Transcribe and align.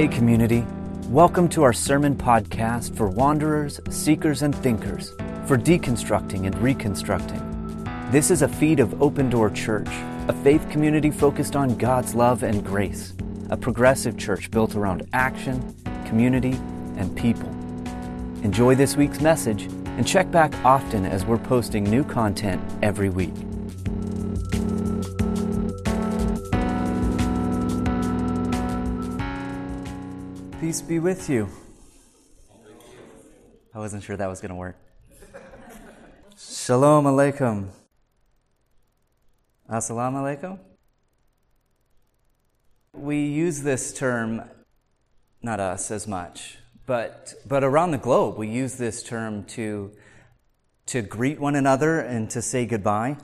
Hey, 0.00 0.08
community. 0.08 0.66
Welcome 1.08 1.46
to 1.50 1.62
our 1.62 1.74
sermon 1.74 2.16
podcast 2.16 2.96
for 2.96 3.06
wanderers, 3.06 3.82
seekers, 3.90 4.40
and 4.40 4.54
thinkers, 4.54 5.10
for 5.44 5.58
deconstructing 5.58 6.46
and 6.46 6.56
reconstructing. 6.56 7.84
This 8.10 8.30
is 8.30 8.40
a 8.40 8.48
feed 8.48 8.80
of 8.80 9.02
Open 9.02 9.28
Door 9.28 9.50
Church, 9.50 9.90
a 10.26 10.32
faith 10.42 10.66
community 10.70 11.10
focused 11.10 11.54
on 11.54 11.76
God's 11.76 12.14
love 12.14 12.44
and 12.44 12.64
grace, 12.64 13.12
a 13.50 13.58
progressive 13.58 14.16
church 14.16 14.50
built 14.50 14.74
around 14.74 15.06
action, 15.12 15.76
community, 16.06 16.58
and 16.96 17.14
people. 17.14 17.50
Enjoy 18.42 18.74
this 18.74 18.96
week's 18.96 19.20
message 19.20 19.64
and 19.64 20.08
check 20.08 20.30
back 20.30 20.54
often 20.64 21.04
as 21.04 21.26
we're 21.26 21.36
posting 21.36 21.84
new 21.84 22.04
content 22.04 22.62
every 22.82 23.10
week. 23.10 23.34
Peace 30.70 30.82
be 30.82 31.00
with 31.00 31.28
you. 31.28 31.48
I 33.74 33.80
wasn't 33.80 34.04
sure 34.04 34.16
that 34.16 34.28
was 34.28 34.40
going 34.40 34.50
to 34.50 34.54
work. 34.54 34.76
Shalom 36.38 37.06
Aleichem. 37.06 37.70
Assalamu 39.68 40.38
alaikum. 40.38 40.60
We 42.92 43.24
use 43.24 43.62
this 43.62 43.92
term, 43.92 44.42
not 45.42 45.58
us 45.58 45.90
as 45.90 46.06
much, 46.06 46.58
but, 46.86 47.34
but 47.44 47.64
around 47.64 47.90
the 47.90 47.98
globe, 47.98 48.38
we 48.38 48.46
use 48.46 48.76
this 48.76 49.02
term 49.02 49.42
to, 49.46 49.90
to 50.86 51.02
greet 51.02 51.40
one 51.40 51.56
another 51.56 51.98
and 51.98 52.30
to 52.30 52.40
say 52.40 52.64
goodbye. 52.64 53.16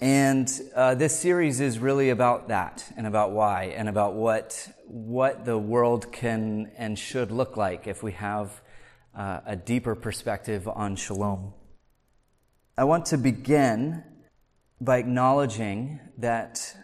And 0.00 0.48
uh, 0.76 0.94
this 0.94 1.18
series 1.18 1.58
is 1.58 1.80
really 1.80 2.10
about 2.10 2.48
that 2.48 2.84
and 2.96 3.04
about 3.04 3.32
why 3.32 3.74
and 3.76 3.88
about 3.88 4.14
what, 4.14 4.68
what 4.86 5.44
the 5.44 5.58
world 5.58 6.12
can 6.12 6.70
and 6.76 6.96
should 6.96 7.32
look 7.32 7.56
like 7.56 7.88
if 7.88 8.00
we 8.00 8.12
have 8.12 8.60
uh, 9.16 9.40
a 9.44 9.56
deeper 9.56 9.96
perspective 9.96 10.68
on 10.68 10.94
shalom. 10.94 11.52
I 12.76 12.84
want 12.84 13.06
to 13.06 13.18
begin 13.18 14.04
by 14.80 14.98
acknowledging 14.98 15.98
that 16.18 16.76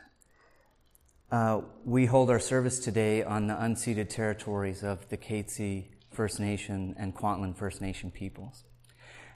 uh, 1.30 1.60
we 1.84 2.06
hold 2.06 2.30
our 2.30 2.40
service 2.40 2.80
today 2.80 3.22
on 3.22 3.46
the 3.46 3.54
unceded 3.54 4.08
territories 4.08 4.82
of 4.82 5.08
the 5.08 5.16
Katzie 5.16 5.90
First 6.10 6.40
Nation 6.40 6.96
and 6.98 7.14
Kwantlen 7.14 7.56
First 7.56 7.80
Nation 7.80 8.10
peoples. 8.10 8.64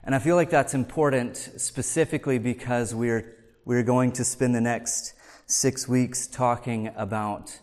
And 0.03 0.13
I 0.13 0.19
feel 0.19 0.35
like 0.35 0.49
that's 0.49 0.73
important 0.73 1.37
specifically 1.37 2.39
because 2.39 2.93
we're, 2.93 3.38
we're 3.65 3.83
going 3.83 4.11
to 4.13 4.23
spend 4.23 4.55
the 4.55 4.61
next 4.61 5.13
six 5.45 5.87
weeks 5.87 6.27
talking 6.27 6.91
about 6.95 7.59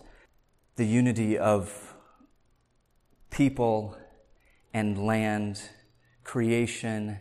the 0.77 0.85
unity 0.85 1.39
of 1.39 1.95
people 3.31 3.97
and 4.73 5.07
land, 5.07 5.61
creation 6.25 7.19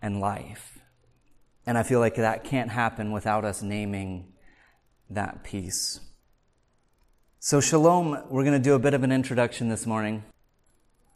and 0.00 0.20
life. 0.20 0.78
And 1.66 1.76
I 1.76 1.82
feel 1.82 2.00
like 2.00 2.14
that 2.14 2.44
can't 2.44 2.70
happen 2.70 3.12
without 3.12 3.44
us 3.44 3.62
naming 3.62 4.32
that 5.10 5.44
piece. 5.44 6.00
So, 7.40 7.60
shalom, 7.60 8.24
we're 8.30 8.44
going 8.44 8.60
to 8.60 8.62
do 8.62 8.74
a 8.74 8.78
bit 8.78 8.94
of 8.94 9.04
an 9.04 9.12
introduction 9.12 9.68
this 9.68 9.86
morning. 9.86 10.24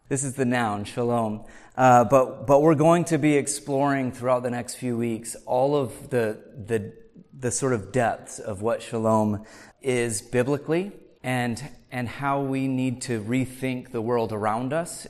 This 0.08 0.25
is 0.25 0.34
the 0.34 0.45
noun, 0.45 0.84
shalom. 0.84 1.45
Uh, 1.77 2.05
but, 2.05 2.47
but 2.47 2.61
we're 2.61 2.75
going 2.75 3.05
to 3.05 3.19
be 3.19 3.36
exploring 3.36 4.12
throughout 4.12 4.42
the 4.42 4.50
next 4.50 4.75
few 4.75 4.97
weeks 4.97 5.36
all 5.47 5.75
of 5.75 6.11
the, 6.11 6.39
the, 6.67 6.92
the 7.39 7.50
sort 7.50 7.72
of 7.72 7.92
depths 7.92 8.39
of 8.39 8.61
what 8.61 8.83
shalom 8.83 9.44
is 9.81 10.20
biblically 10.20 10.93
and, 11.22 11.71
and 11.91 12.09
how 12.09 12.41
we 12.41 12.69
need 12.69 13.00
to 13.03 13.22
rethink 13.22 13.91
the 13.91 14.03
world 14.03 14.32
around 14.32 14.72
us 14.72 15.06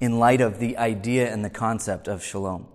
in 0.00 0.18
light 0.18 0.40
of 0.40 0.60
the 0.60 0.78
idea 0.78 1.30
and 1.30 1.44
the 1.44 1.50
concept 1.50 2.08
of 2.08 2.22
shalom. 2.22 2.68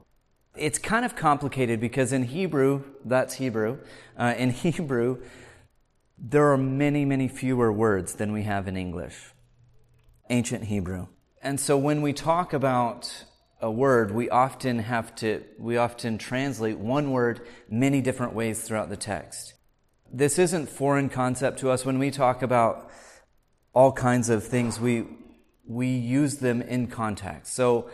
It's 0.56 0.78
kind 0.78 1.04
of 1.04 1.16
complicated 1.16 1.80
because 1.80 2.14
in 2.14 2.26
Hebrew, 2.26 2.84
that's 3.04 3.36
Hebrew, 3.36 3.80
uh, 4.18 4.36
in 4.38 4.50
Hebrew, 4.52 5.24
there 6.18 6.52
are 6.52 6.58
many, 6.58 7.06
many 7.06 7.28
fewer 7.28 7.72
words 7.72 8.16
than 8.16 8.32
we 8.32 8.44
have 8.44 8.68
in 8.68 8.78
English, 8.78 9.32
ancient 10.30 10.66
Hebrew. 10.66 11.08
And 11.44 11.60
so 11.60 11.78
when 11.78 12.02
we 12.02 12.14
talk 12.14 12.54
about 12.54 13.26
a 13.60 13.70
word, 13.70 14.12
we 14.12 14.30
often 14.30 14.80
have 14.80 15.14
to, 15.16 15.44
we 15.60 15.76
often 15.76 16.18
translate 16.18 16.78
one 16.78 17.12
word 17.12 17.42
many 17.70 18.00
different 18.00 18.34
ways 18.34 18.64
throughout 18.64 18.90
the 18.90 18.96
text. 18.96 19.54
This 20.12 20.40
isn't 20.40 20.70
foreign 20.70 21.10
concept 21.10 21.60
to 21.60 21.70
us. 21.70 21.86
When 21.86 22.00
we 22.00 22.12
talk 22.12 22.44
about 22.44 22.90
all 23.74 23.92
kinds 23.92 24.30
of 24.30 24.46
things, 24.46 24.80
we, 24.80 25.06
we 25.68 25.88
use 25.88 26.38
them 26.38 26.62
in 26.62 26.88
context. 26.88 27.54
So 27.54 27.90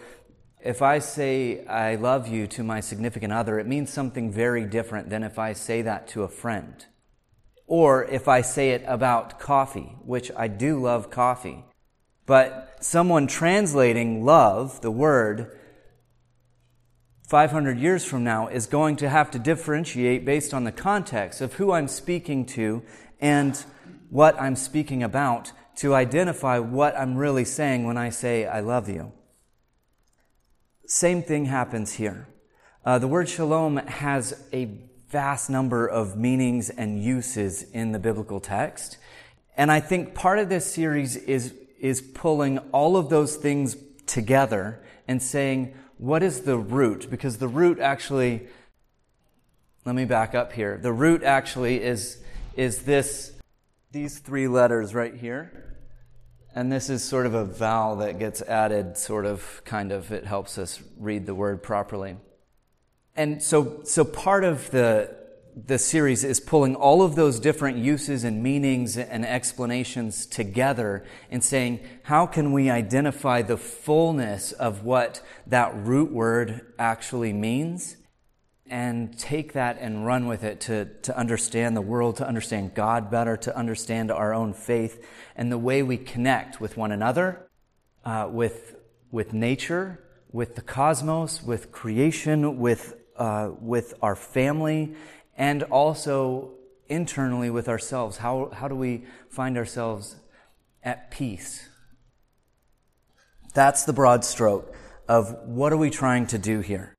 if 0.64 0.84
I 0.84 1.00
say 1.00 1.66
I 1.66 1.96
love 1.96 2.28
you 2.28 2.46
to 2.48 2.64
my 2.64 2.82
significant 2.82 3.34
other, 3.34 3.58
it 3.58 3.66
means 3.66 3.90
something 3.90 4.32
very 4.32 4.66
different 4.66 5.10
than 5.10 5.24
if 5.24 5.40
I 5.40 5.54
say 5.54 5.82
that 5.82 6.08
to 6.10 6.22
a 6.22 6.28
friend. 6.28 6.86
Or 7.66 8.06
if 8.06 8.28
I 8.28 8.42
say 8.42 8.72
it 8.72 8.84
about 8.86 9.40
coffee, 9.40 9.96
which 10.06 10.30
I 10.38 10.48
do 10.48 10.80
love 10.80 11.10
coffee. 11.10 11.64
But 12.30 12.78
someone 12.82 13.26
translating 13.26 14.24
love, 14.24 14.82
the 14.82 14.92
word, 14.92 15.58
500 17.28 17.80
years 17.80 18.06
from 18.06 18.24
now 18.24 18.48
is 18.50 18.68
going 18.68 18.98
to 18.98 19.10
have 19.10 19.32
to 19.32 19.40
differentiate 19.40 20.26
based 20.26 20.54
on 20.54 20.64
the 20.64 20.72
context 20.72 21.42
of 21.42 21.54
who 21.54 21.72
I'm 21.72 21.88
speaking 21.88 22.46
to 22.54 22.84
and 23.20 23.58
what 24.12 24.40
I'm 24.40 24.56
speaking 24.56 25.02
about 25.02 25.54
to 25.78 25.96
identify 25.96 26.60
what 26.60 26.96
I'm 26.96 27.18
really 27.18 27.46
saying 27.46 27.86
when 27.86 27.98
I 27.98 28.12
say 28.12 28.46
I 28.46 28.60
love 28.60 28.88
you. 28.88 29.12
Same 30.86 31.24
thing 31.24 31.46
happens 31.46 31.94
here. 31.94 32.28
Uh, 32.86 33.00
the 33.00 33.08
word 33.08 33.28
shalom 33.28 33.78
has 33.78 34.40
a 34.54 34.70
vast 35.08 35.50
number 35.50 35.88
of 35.88 36.16
meanings 36.16 36.70
and 36.70 37.04
uses 37.04 37.64
in 37.64 37.92
the 37.92 37.98
biblical 37.98 38.40
text. 38.40 39.00
And 39.58 39.72
I 39.72 39.80
think 39.80 40.14
part 40.14 40.38
of 40.38 40.48
this 40.48 40.72
series 40.72 41.16
is, 41.16 41.56
is 41.80 42.02
pulling 42.02 42.60
all 42.72 42.98
of 42.98 43.10
those 43.10 43.36
things 43.36 43.78
together 44.06 44.82
and 45.08 45.22
saying, 45.22 45.74
what 45.98 46.24
is 46.24 46.42
the 46.42 46.58
root? 46.58 47.10
Because 47.10 47.38
the 47.38 47.48
root 47.48 47.80
actually, 47.80 48.48
let 49.86 49.96
me 49.96 50.06
back 50.06 50.34
up 50.34 50.54
here. 50.54 50.78
The 50.82 50.94
root 50.94 51.24
actually 51.24 51.82
is, 51.82 52.22
is 52.56 52.84
this, 52.84 53.34
these 53.92 54.20
three 54.20 54.48
letters 54.48 54.96
right 54.96 55.14
here. 55.14 55.78
And 56.56 56.72
this 56.72 56.90
is 56.90 57.04
sort 57.04 57.26
of 57.26 57.34
a 57.34 57.46
vowel 57.46 57.98
that 57.98 58.18
gets 58.18 58.42
added, 58.42 58.98
sort 58.98 59.26
of, 59.26 59.62
kind 59.66 59.92
of, 59.92 60.12
it 60.12 60.26
helps 60.26 60.58
us 60.58 60.82
read 60.98 61.26
the 61.26 61.36
word 61.36 61.62
properly. 61.62 62.18
And 63.16 63.44
so, 63.44 63.82
so 63.84 64.04
part 64.06 64.44
of 64.44 64.72
the, 64.72 65.16
the 65.68 65.80
series 65.80 66.24
is 66.24 66.40
pulling 66.40 66.76
all 66.76 67.02
of 67.02 67.16
those 67.16 67.40
different 67.40 67.78
uses 67.78 68.24
and 68.24 68.44
meanings 68.44 68.98
and 68.98 69.26
explanations 69.26 70.26
together 70.26 71.04
and 71.32 71.44
saying, 71.44 71.80
how 72.04 72.26
can 72.26 72.52
we 72.52 72.70
identify 72.70 73.42
the 73.42 73.58
fullness 73.58 74.52
of 74.52 74.84
what 74.84 75.22
that 75.48 75.76
root 75.76 76.12
word 76.12 76.62
actually 76.78 77.34
means? 77.34 77.96
and 78.72 79.18
take 79.18 79.54
that 79.54 79.78
and 79.80 80.06
run 80.06 80.28
with 80.28 80.44
it 80.44 80.62
to, 80.62 80.86
to 81.02 81.18
understand 81.18 81.76
the 81.76 81.82
world, 81.82 82.18
to 82.18 82.28
understand 82.28 82.76
God 82.76 83.10
better, 83.10 83.36
to 83.38 83.58
understand 83.58 84.12
our 84.12 84.32
own 84.32 84.54
faith 84.54 85.04
and 85.36 85.52
the 85.52 85.58
way 85.58 85.82
we 85.82 85.98
connect 85.98 86.62
with 86.62 86.78
one 86.78 86.92
another, 86.92 87.50
uh, 88.06 88.28
with, 88.30 88.76
with 89.10 89.34
nature, 89.34 90.04
with 90.32 90.54
the 90.56 90.62
cosmos, 90.62 91.42
with 91.42 91.72
creation, 91.72 92.60
with, 92.60 92.96
uh, 93.18 93.50
with 93.60 93.96
our 94.04 94.16
family, 94.16 94.96
and 95.40 95.64
also 95.64 96.52
internally 96.90 97.50
with 97.50 97.70
ourselves. 97.70 98.18
How, 98.18 98.52
how 98.54 98.68
do 98.68 98.76
we 98.76 99.06
find 99.30 99.58
ourselves 99.58 100.18
at 100.84 101.10
peace? 101.10 101.70
That's 103.54 103.86
the 103.86 103.94
broad 103.94 104.26
stroke 104.26 104.76
of 105.08 105.34
what 105.46 105.72
are 105.72 105.78
we 105.78 105.90
trying 105.90 106.28
to 106.28 106.38
do 106.38 106.60
here. 106.60 106.94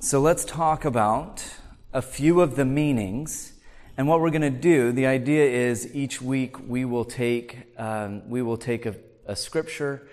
So 0.00 0.20
let's 0.20 0.44
talk 0.44 0.84
about 0.84 1.44
a 1.92 2.02
few 2.02 2.40
of 2.40 2.56
the 2.56 2.64
meanings. 2.64 3.52
And 3.96 4.08
what 4.08 4.20
we're 4.20 4.30
going 4.30 4.42
to 4.42 4.50
do, 4.50 4.90
the 4.90 5.06
idea 5.06 5.44
is 5.44 5.94
each 5.94 6.20
week 6.20 6.68
we 6.68 6.84
will 6.84 7.04
take, 7.04 7.78
um, 7.78 8.28
we 8.28 8.42
will 8.42 8.56
take 8.56 8.86
a, 8.86 8.96
a, 9.26 9.36
scripture 9.36 10.08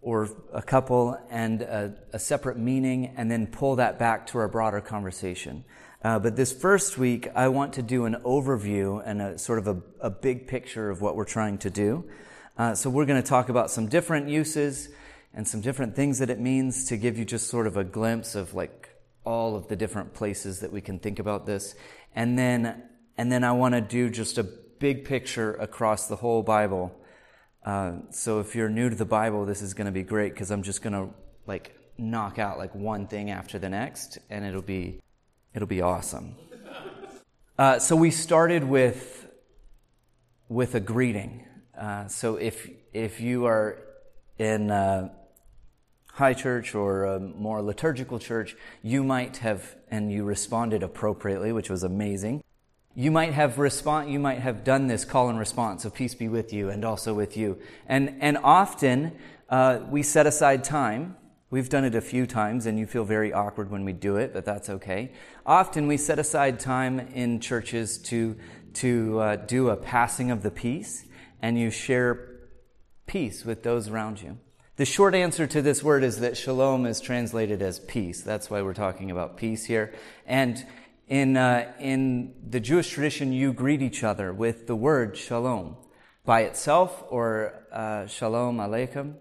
or 0.00 0.28
a 0.52 0.62
couple 0.62 1.16
and 1.30 1.62
a, 1.62 1.94
a, 2.12 2.18
separate 2.18 2.58
meaning 2.58 3.14
and 3.16 3.30
then 3.30 3.46
pull 3.46 3.76
that 3.76 3.98
back 3.98 4.26
to 4.28 4.38
our 4.38 4.48
broader 4.48 4.80
conversation. 4.80 5.64
Uh, 6.04 6.18
but 6.18 6.36
this 6.36 6.52
first 6.52 6.98
week, 6.98 7.28
I 7.34 7.48
want 7.48 7.72
to 7.72 7.82
do 7.82 8.04
an 8.04 8.16
overview 8.24 9.02
and 9.04 9.20
a 9.22 9.38
sort 9.38 9.58
of 9.58 9.66
a, 9.66 9.82
a 10.00 10.10
big 10.10 10.46
picture 10.46 10.90
of 10.90 11.00
what 11.00 11.16
we're 11.16 11.24
trying 11.24 11.58
to 11.58 11.70
do. 11.70 12.04
Uh, 12.56 12.74
so 12.74 12.90
we're 12.90 13.06
going 13.06 13.20
to 13.20 13.28
talk 13.28 13.48
about 13.48 13.70
some 13.70 13.88
different 13.88 14.28
uses 14.28 14.90
and 15.32 15.48
some 15.48 15.62
different 15.62 15.96
things 15.96 16.18
that 16.18 16.30
it 16.30 16.38
means 16.38 16.84
to 16.88 16.96
give 16.96 17.18
you 17.18 17.24
just 17.24 17.48
sort 17.48 17.66
of 17.66 17.76
a 17.76 17.82
glimpse 17.82 18.34
of 18.34 18.54
like 18.54 18.90
all 19.24 19.56
of 19.56 19.66
the 19.68 19.76
different 19.76 20.12
places 20.14 20.60
that 20.60 20.70
we 20.70 20.80
can 20.80 20.98
think 20.98 21.18
about 21.18 21.46
this. 21.46 21.74
And 22.14 22.38
then, 22.38 22.84
and 23.16 23.32
then 23.32 23.42
I 23.42 23.52
want 23.52 23.74
to 23.74 23.80
do 23.80 24.10
just 24.10 24.38
a, 24.38 24.46
big 24.84 25.06
picture 25.06 25.54
across 25.54 26.08
the 26.08 26.16
whole 26.16 26.42
Bible. 26.42 26.94
Uh, 27.64 27.92
so 28.10 28.40
if 28.40 28.54
you're 28.54 28.68
new 28.68 28.90
to 28.90 28.96
the 28.96 29.06
Bible, 29.06 29.46
this 29.46 29.62
is 29.62 29.72
going 29.72 29.86
to 29.86 29.92
be 29.92 30.02
great 30.02 30.34
because 30.34 30.50
I'm 30.50 30.62
just 30.62 30.82
going 30.82 30.92
to 30.92 31.14
like 31.46 31.74
knock 31.96 32.38
out 32.38 32.58
like 32.58 32.74
one 32.74 33.06
thing 33.06 33.30
after 33.30 33.58
the 33.58 33.70
next, 33.70 34.18
and 34.28 34.44
it'll 34.44 34.60
be 34.60 35.00
it'll 35.54 35.68
be 35.68 35.82
awesome. 35.82 36.34
Uh, 37.58 37.78
so 37.78 37.94
we 37.96 38.10
started 38.10 38.64
with 38.64 39.26
with 40.48 40.74
a 40.74 40.80
greeting. 40.80 41.46
Uh, 41.78 42.06
so 42.08 42.36
if 42.36 42.68
if 42.92 43.20
you 43.20 43.46
are 43.46 43.78
in 44.38 44.70
uh, 44.70 45.08
high 46.12 46.34
church 46.34 46.74
or 46.74 47.04
a 47.04 47.20
more 47.20 47.62
liturgical 47.62 48.18
church, 48.18 48.56
you 48.82 49.02
might 49.02 49.38
have 49.38 49.76
and 49.90 50.12
you 50.12 50.24
responded 50.24 50.82
appropriately, 50.82 51.52
which 51.52 51.70
was 51.70 51.82
amazing. 51.82 52.42
You 52.96 53.10
might 53.10 53.32
have 53.32 53.58
respond, 53.58 54.12
you 54.12 54.20
might 54.20 54.38
have 54.38 54.62
done 54.62 54.86
this 54.86 55.04
call 55.04 55.28
and 55.28 55.38
response 55.38 55.84
of 55.84 55.94
peace 55.94 56.14
be 56.14 56.28
with 56.28 56.52
you 56.52 56.70
and 56.70 56.84
also 56.84 57.12
with 57.12 57.36
you. 57.36 57.58
And, 57.88 58.16
and 58.20 58.38
often, 58.38 59.16
uh, 59.48 59.80
we 59.90 60.04
set 60.04 60.26
aside 60.28 60.62
time. 60.62 61.16
We've 61.54 61.68
done 61.68 61.84
it 61.84 61.94
a 61.94 62.00
few 62.00 62.26
times 62.26 62.66
and 62.66 62.80
you 62.80 62.84
feel 62.84 63.04
very 63.04 63.32
awkward 63.32 63.70
when 63.70 63.84
we 63.84 63.92
do 63.92 64.16
it, 64.16 64.32
but 64.32 64.44
that's 64.44 64.68
okay. 64.68 65.12
Often 65.46 65.86
we 65.86 65.96
set 65.96 66.18
aside 66.18 66.58
time 66.58 66.98
in 66.98 67.38
churches 67.38 67.96
to, 67.98 68.36
to 68.82 69.20
uh, 69.20 69.36
do 69.36 69.68
a 69.68 69.76
passing 69.76 70.32
of 70.32 70.42
the 70.42 70.50
peace 70.50 71.04
and 71.40 71.56
you 71.56 71.70
share 71.70 72.40
peace 73.06 73.44
with 73.44 73.62
those 73.62 73.88
around 73.88 74.20
you. 74.20 74.36
The 74.78 74.84
short 74.84 75.14
answer 75.14 75.46
to 75.46 75.62
this 75.62 75.80
word 75.80 76.02
is 76.02 76.18
that 76.18 76.36
shalom 76.36 76.86
is 76.86 77.00
translated 77.00 77.62
as 77.62 77.78
peace. 77.78 78.20
That's 78.20 78.50
why 78.50 78.60
we're 78.62 78.74
talking 78.74 79.12
about 79.12 79.36
peace 79.36 79.64
here. 79.64 79.94
And 80.26 80.66
in, 81.06 81.36
uh, 81.36 81.72
in 81.78 82.34
the 82.44 82.58
Jewish 82.58 82.88
tradition, 82.88 83.32
you 83.32 83.52
greet 83.52 83.80
each 83.80 84.02
other 84.02 84.32
with 84.32 84.66
the 84.66 84.74
word 84.74 85.16
shalom 85.16 85.76
by 86.24 86.40
itself 86.40 87.04
or 87.10 87.62
uh, 87.70 88.08
shalom 88.08 88.56
aleichem. 88.56 89.18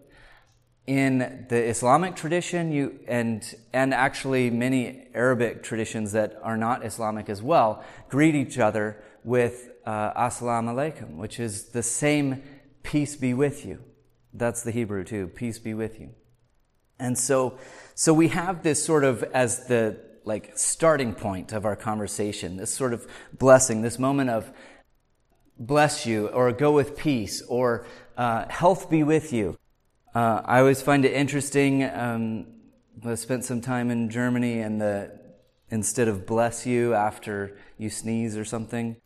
In 0.86 1.46
the 1.48 1.64
Islamic 1.64 2.16
tradition, 2.16 2.72
you, 2.74 3.00
and, 3.08 3.56
and 3.72 3.94
actually 3.94 4.50
many 4.50 5.08
Arabic 5.14 5.64
traditions 5.64 6.12
that 6.12 6.38
are 6.44 6.58
not 6.58 6.86
Islamic 6.86 7.30
as 7.30 7.42
well, 7.42 7.84
greet 8.10 8.36
each 8.36 8.60
other 8.60 9.02
with 9.24 9.70
uh, 9.86 10.14
assalamu 10.14 10.74
alaikum, 10.74 11.16
which 11.16 11.40
is 11.40 11.70
the 11.70 11.84
same 11.84 12.44
peace 12.84 13.16
be 13.16 13.34
with 13.34 13.66
you. 13.66 13.82
That's 14.34 14.64
the 14.64 14.72
Hebrew 14.72 15.06
too, 15.06 15.28
peace 15.28 15.58
be 15.58 15.74
with 15.74 16.02
you. 16.02 16.10
And 17.00 17.18
so, 17.18 17.58
so 17.96 18.14
we 18.14 18.28
have 18.30 18.64
this 18.64 18.84
sort 18.84 19.06
of 19.06 19.24
as 19.24 19.68
the 19.68 20.00
like 20.26 20.58
starting 20.58 21.14
point 21.14 21.52
of 21.54 21.66
our 21.66 21.76
conversation, 21.76 22.58
this 22.58 22.74
sort 22.74 22.94
of 22.94 23.08
blessing, 23.38 23.82
this 23.82 24.00
moment 24.00 24.30
of 24.30 24.52
bless 25.58 26.06
you 26.06 26.28
or 26.28 26.52
go 26.52 26.72
with 26.72 26.98
peace 26.98 27.42
or 27.44 27.86
uh, 28.18 28.48
health 28.50 28.90
be 28.90 29.04
with 29.04 29.32
you. 29.32 29.58
Uh, 30.16 30.42
I 30.46 30.60
always 30.60 30.80
find 30.80 31.06
it 31.06 31.14
interesting. 31.14 31.84
Um, 31.84 32.46
I 33.04 33.16
spent 33.16 33.46
some 33.46 33.62
time 33.62 33.90
in 33.90 34.12
Germany 34.12 34.60
and 34.60 34.80
the, 34.80 35.12
instead 35.72 36.08
of 36.08 36.28
bless 36.28 36.68
you 36.68 36.94
after 36.94 37.58
you 37.80 37.90
sneeze 37.90 38.38
or 38.38 38.46
something, 38.46 38.98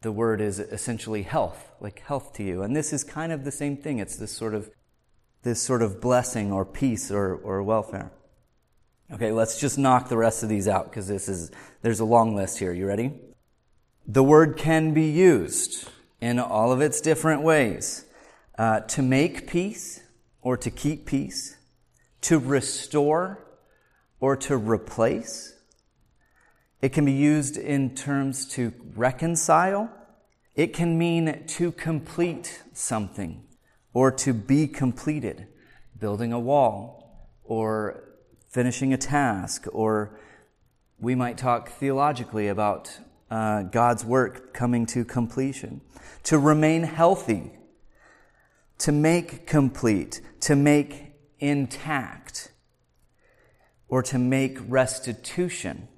the 0.00 0.10
word 0.10 0.40
is 0.40 0.58
essentially 0.58 1.22
health, 1.22 1.70
like 1.80 2.00
health 2.00 2.32
to 2.34 2.42
you. 2.42 2.62
And 2.62 2.74
this 2.74 2.94
is 2.94 3.04
kind 3.04 3.30
of 3.30 3.44
the 3.44 3.52
same 3.52 3.76
thing. 3.76 3.98
It's 3.98 4.16
this 4.16 4.32
sort 4.32 4.54
of, 4.54 4.70
this 5.42 5.60
sort 5.60 5.82
of 5.82 6.00
blessing 6.00 6.50
or 6.50 6.64
peace 6.64 7.10
or, 7.10 7.34
or 7.34 7.62
welfare. 7.62 8.10
Okay, 9.12 9.32
let's 9.32 9.60
just 9.60 9.76
knock 9.76 10.08
the 10.08 10.16
rest 10.16 10.42
of 10.42 10.48
these 10.48 10.66
out 10.66 10.86
because 10.86 11.08
this 11.08 11.28
is, 11.28 11.50
there's 11.82 12.00
a 12.00 12.06
long 12.06 12.34
list 12.34 12.58
here. 12.58 12.72
You 12.72 12.86
ready? 12.86 13.12
The 14.06 14.22
word 14.22 14.56
can 14.56 14.94
be 14.94 15.10
used 15.10 15.90
in 16.22 16.38
all 16.38 16.72
of 16.72 16.80
its 16.80 17.02
different 17.02 17.42
ways 17.42 18.06
uh, 18.56 18.80
to 18.80 19.02
make 19.02 19.46
peace 19.46 20.00
or 20.44 20.58
to 20.58 20.70
keep 20.70 21.06
peace, 21.06 21.56
to 22.20 22.38
restore 22.38 23.44
or 24.20 24.36
to 24.36 24.56
replace. 24.56 25.54
It 26.80 26.90
can 26.92 27.06
be 27.06 27.12
used 27.12 27.56
in 27.56 27.94
terms 27.94 28.46
to 28.50 28.72
reconcile. 28.94 29.90
It 30.54 30.74
can 30.74 30.98
mean 30.98 31.44
to 31.46 31.72
complete 31.72 32.62
something 32.74 33.42
or 33.94 34.12
to 34.12 34.34
be 34.34 34.68
completed, 34.68 35.46
building 35.98 36.32
a 36.32 36.38
wall 36.38 37.30
or 37.42 38.04
finishing 38.48 38.92
a 38.92 38.98
task, 38.98 39.66
or 39.72 40.20
we 40.98 41.14
might 41.14 41.38
talk 41.38 41.70
theologically 41.70 42.48
about 42.48 42.98
uh, 43.30 43.62
God's 43.62 44.04
work 44.04 44.52
coming 44.52 44.84
to 44.86 45.06
completion. 45.06 45.80
To 46.24 46.38
remain 46.38 46.82
healthy, 46.82 47.52
to 48.78 48.92
make 48.92 49.46
complete, 49.46 50.20
to 50.40 50.56
make 50.56 51.14
intact, 51.38 52.52
or 53.88 54.02
to 54.02 54.18
make 54.18 54.58
restitution. 54.66 55.88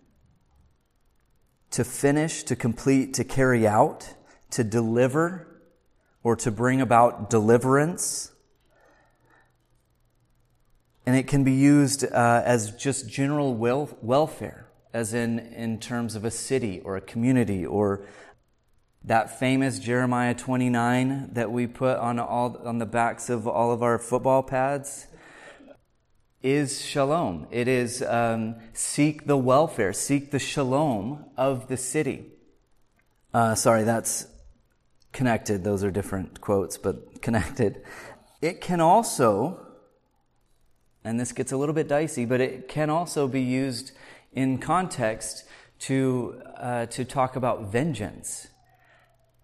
To 1.72 1.84
finish, 1.84 2.42
to 2.44 2.56
complete, 2.56 3.14
to 3.14 3.24
carry 3.24 3.66
out, 3.66 4.14
to 4.50 4.64
deliver, 4.64 5.60
or 6.22 6.36
to 6.36 6.50
bring 6.50 6.80
about 6.80 7.28
deliverance 7.30 8.32
and 11.06 11.16
it 11.16 11.28
can 11.28 11.44
be 11.44 11.52
used 11.52 12.04
uh, 12.04 12.42
as 12.44 12.72
just 12.72 13.08
general 13.08 13.54
wel- 13.54 13.96
welfare, 14.02 14.66
as 14.92 15.14
in, 15.14 15.38
in 15.38 15.78
terms 15.78 16.16
of 16.16 16.24
a 16.24 16.30
city 16.30 16.80
or 16.80 16.96
a 16.96 17.00
community 17.00 17.64
or 17.64 18.04
that 19.06 19.38
famous 19.38 19.78
Jeremiah 19.78 20.34
29 20.34 21.30
that 21.32 21.50
we 21.50 21.66
put 21.66 21.96
on 21.98 22.18
all 22.18 22.60
on 22.64 22.78
the 22.78 22.86
backs 22.86 23.30
of 23.30 23.46
all 23.46 23.72
of 23.72 23.82
our 23.82 23.98
football 23.98 24.42
pads 24.42 25.06
is 26.42 26.84
shalom. 26.84 27.46
It 27.50 27.68
is 27.68 28.02
um, 28.02 28.56
seek 28.72 29.26
the 29.26 29.36
welfare, 29.36 29.92
seek 29.92 30.30
the 30.30 30.38
shalom 30.38 31.24
of 31.36 31.68
the 31.68 31.76
city. 31.76 32.26
Uh, 33.32 33.54
sorry, 33.54 33.84
that's 33.84 34.26
connected. 35.12 35.64
Those 35.64 35.82
are 35.82 35.90
different 35.90 36.40
quotes, 36.40 36.76
but 36.76 37.22
connected. 37.22 37.82
It 38.42 38.60
can 38.60 38.80
also 38.80 39.66
and 41.06 41.20
this 41.20 41.30
gets 41.30 41.52
a 41.52 41.56
little 41.56 41.74
bit 41.74 41.86
dicey, 41.86 42.24
but 42.24 42.40
it 42.40 42.66
can 42.66 42.90
also 42.90 43.28
be 43.28 43.40
used 43.40 43.92
in 44.32 44.58
context 44.58 45.44
to, 45.78 46.42
uh, 46.56 46.86
to 46.86 47.04
talk 47.04 47.36
about 47.36 47.70
vengeance. 47.70 48.48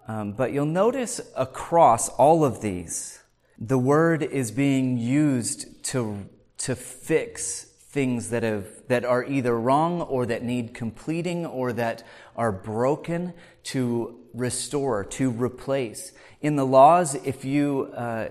Um, 0.08 0.32
but 0.32 0.52
you'll 0.52 0.66
notice 0.66 1.20
across 1.36 2.08
all 2.08 2.44
of 2.44 2.60
these, 2.60 3.20
the 3.58 3.78
word 3.78 4.22
is 4.22 4.50
being 4.50 4.98
used 4.98 5.84
to, 5.84 6.28
to 6.58 6.74
fix 6.74 7.64
things 7.92 8.30
that, 8.30 8.42
have, 8.42 8.66
that 8.88 9.04
are 9.04 9.24
either 9.24 9.58
wrong 9.58 10.00
or 10.00 10.26
that 10.26 10.42
need 10.42 10.74
completing 10.74 11.46
or 11.46 11.72
that 11.74 12.02
are 12.36 12.50
broken 12.50 13.34
to 13.62 14.18
restore, 14.32 15.04
to 15.04 15.30
replace. 15.30 16.12
In 16.40 16.56
the 16.56 16.66
laws, 16.66 17.14
if 17.14 17.44
you 17.44 17.92
uh, 17.94 18.30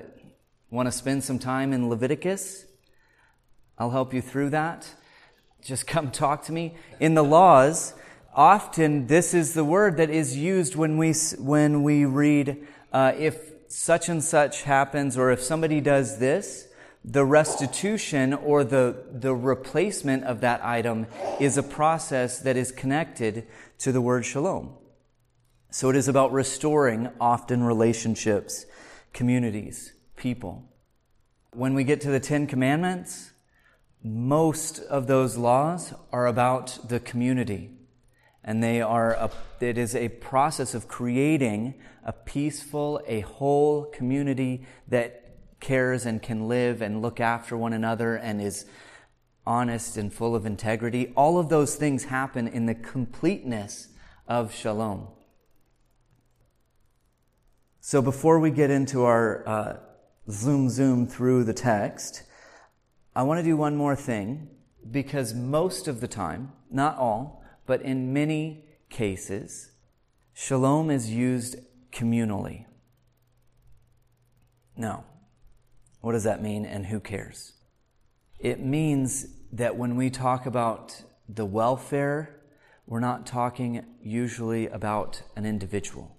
want 0.71 0.87
to 0.87 0.91
spend 0.91 1.23
some 1.23 1.39
time 1.39 1.71
in 1.73 1.89
Leviticus, 1.89 2.65
I'll 3.77 3.91
help 3.91 4.13
you 4.13 4.21
through 4.21 4.49
that. 4.49 4.87
Just 5.63 5.87
come 5.87 6.11
talk 6.11 6.43
to 6.45 6.51
me. 6.51 6.75
In 6.99 7.13
the 7.13 7.23
laws, 7.23 7.93
often 8.33 9.07
this 9.07 9.33
is 9.33 9.53
the 9.53 9.63
word 9.63 9.97
that 9.97 10.09
is 10.09 10.37
used 10.37 10.75
when 10.75 10.97
we, 10.97 11.13
when 11.37 11.83
we 11.83 12.05
read, 12.05 12.67
uh, 12.93 13.13
if 13.17 13.51
such 13.67 14.09
and 14.09 14.23
such 14.23 14.63
happens, 14.63 15.17
or 15.17 15.31
if 15.31 15.41
somebody 15.41 15.81
does 15.81 16.19
this, 16.19 16.67
the 17.03 17.25
restitution 17.25 18.33
or 18.33 18.63
the, 18.63 19.05
the 19.11 19.33
replacement 19.33 20.23
of 20.23 20.41
that 20.41 20.63
item 20.63 21.07
is 21.39 21.57
a 21.57 21.63
process 21.63 22.39
that 22.39 22.55
is 22.55 22.71
connected 22.71 23.47
to 23.79 23.91
the 23.91 24.01
word 24.01 24.25
shalom. 24.25 24.75
So 25.71 25.89
it 25.89 25.95
is 25.95 26.07
about 26.07 26.31
restoring 26.31 27.09
often 27.19 27.63
relationships, 27.63 28.65
communities, 29.13 29.93
people. 30.15 30.69
When 31.53 31.73
we 31.73 31.83
get 31.83 32.01
to 32.01 32.11
the 32.11 32.19
Ten 32.19 32.45
Commandments, 32.45 33.31
most 34.03 34.79
of 34.79 35.07
those 35.07 35.37
laws 35.37 35.93
are 36.11 36.27
about 36.27 36.77
the 36.87 36.99
community. 36.99 37.71
And 38.43 38.63
they 38.63 38.81
are, 38.81 39.13
a, 39.13 39.31
it 39.59 39.77
is 39.77 39.95
a 39.95 40.09
process 40.09 40.73
of 40.73 40.87
creating 40.87 41.75
a 42.03 42.11
peaceful, 42.11 43.01
a 43.07 43.21
whole 43.21 43.85
community 43.85 44.65
that 44.87 45.35
cares 45.59 46.05
and 46.05 46.21
can 46.21 46.47
live 46.47 46.81
and 46.81 47.01
look 47.01 47.19
after 47.19 47.55
one 47.55 47.73
another 47.73 48.15
and 48.15 48.41
is 48.41 48.65
honest 49.45 49.97
and 49.97 50.13
full 50.13 50.35
of 50.35 50.45
integrity. 50.45 51.13
All 51.15 51.37
of 51.37 51.49
those 51.49 51.75
things 51.75 52.05
happen 52.05 52.47
in 52.47 52.65
the 52.65 52.75
completeness 52.75 53.89
of 54.27 54.53
shalom. 54.53 55.07
So 57.79 58.01
before 58.01 58.39
we 58.39 58.51
get 58.51 58.69
into 58.69 59.03
our 59.03 59.47
uh, 59.47 59.77
zoom 60.29 60.69
zoom 60.69 61.07
through 61.07 61.43
the 61.45 61.53
text, 61.53 62.23
I 63.15 63.23
want 63.23 63.39
to 63.39 63.43
do 63.43 63.57
one 63.57 63.75
more 63.75 63.95
thing 63.95 64.49
because 64.89 65.33
most 65.33 65.87
of 65.87 65.99
the 65.99 66.07
time, 66.07 66.53
not 66.71 66.97
all, 66.97 67.40
but 67.65 67.81
in 67.81 68.13
many 68.13 68.65
cases, 68.89 69.71
shalom 70.33 70.89
is 70.89 71.09
used 71.09 71.57
communally. 71.91 72.65
No. 74.75 75.03
What 76.01 76.13
does 76.13 76.23
that 76.23 76.41
mean 76.41 76.65
and 76.65 76.87
who 76.87 76.99
cares? 76.99 77.53
It 78.39 78.59
means 78.59 79.27
that 79.51 79.75
when 79.77 79.95
we 79.95 80.09
talk 80.09 80.45
about 80.45 81.03
the 81.29 81.45
welfare, 81.45 82.41
we're 82.87 82.99
not 82.99 83.25
talking 83.25 83.85
usually 84.01 84.67
about 84.67 85.21
an 85.35 85.45
individual. 85.45 86.17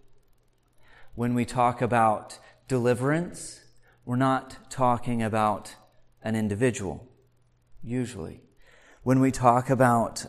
When 1.14 1.34
we 1.34 1.44
talk 1.44 1.82
about 1.82 2.38
deliverance, 2.68 3.60
we're 4.04 4.16
not 4.16 4.70
talking 4.70 5.22
about 5.22 5.74
an 6.22 6.36
individual, 6.36 7.08
usually. 7.82 8.40
When 9.02 9.20
we 9.20 9.30
talk 9.30 9.68
about, 9.68 10.26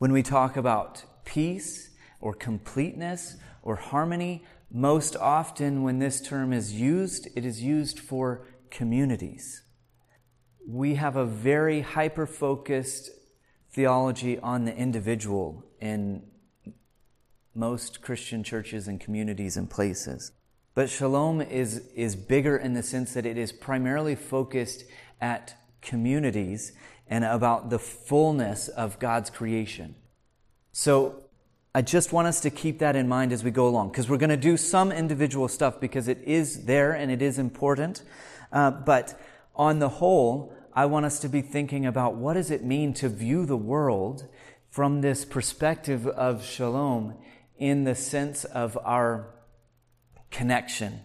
when 0.00 0.12
we 0.12 0.22
talk 0.22 0.56
about 0.56 1.04
peace 1.26 1.90
or 2.22 2.32
completeness 2.32 3.36
or 3.62 3.76
harmony, 3.76 4.42
most 4.70 5.14
often 5.14 5.82
when 5.82 5.98
this 5.98 6.22
term 6.22 6.54
is 6.54 6.72
used, 6.72 7.28
it 7.36 7.44
is 7.44 7.62
used 7.62 8.00
for 8.00 8.46
communities. 8.70 9.62
We 10.66 10.94
have 10.94 11.16
a 11.16 11.26
very 11.26 11.82
hyper 11.82 12.26
focused 12.26 13.10
theology 13.72 14.38
on 14.38 14.64
the 14.64 14.74
individual 14.74 15.66
in 15.82 16.22
most 17.54 18.00
Christian 18.00 18.42
churches 18.42 18.88
and 18.88 18.98
communities 18.98 19.58
and 19.58 19.68
places. 19.68 20.32
But 20.74 20.88
shalom 20.88 21.42
is, 21.42 21.90
is 21.94 22.16
bigger 22.16 22.56
in 22.56 22.72
the 22.72 22.82
sense 22.82 23.12
that 23.12 23.26
it 23.26 23.36
is 23.36 23.52
primarily 23.52 24.14
focused 24.14 24.84
at 25.20 25.56
communities 25.82 26.72
and 27.10 27.24
about 27.24 27.68
the 27.68 27.78
fullness 27.78 28.68
of 28.68 28.98
God's 29.00 29.28
creation. 29.28 29.96
So 30.72 31.24
I 31.74 31.82
just 31.82 32.12
want 32.12 32.28
us 32.28 32.40
to 32.42 32.50
keep 32.50 32.78
that 32.78 32.94
in 32.94 33.08
mind 33.08 33.32
as 33.32 33.42
we 33.42 33.50
go 33.50 33.66
along 33.66 33.90
because 33.90 34.08
we're 34.08 34.16
going 34.16 34.30
to 34.30 34.36
do 34.36 34.56
some 34.56 34.92
individual 34.92 35.48
stuff 35.48 35.80
because 35.80 36.06
it 36.06 36.22
is 36.24 36.64
there 36.64 36.92
and 36.92 37.10
it 37.10 37.20
is 37.20 37.38
important. 37.38 38.02
Uh, 38.52 38.70
but 38.70 39.20
on 39.56 39.80
the 39.80 39.88
whole, 39.88 40.54
I 40.72 40.86
want 40.86 41.04
us 41.04 41.18
to 41.20 41.28
be 41.28 41.42
thinking 41.42 41.84
about 41.84 42.14
what 42.14 42.34
does 42.34 42.52
it 42.52 42.64
mean 42.64 42.94
to 42.94 43.08
view 43.08 43.44
the 43.44 43.56
world 43.56 44.28
from 44.70 45.00
this 45.00 45.24
perspective 45.24 46.06
of 46.06 46.44
shalom 46.44 47.14
in 47.58 47.82
the 47.82 47.96
sense 47.96 48.44
of 48.44 48.78
our 48.84 49.34
connection 50.30 51.00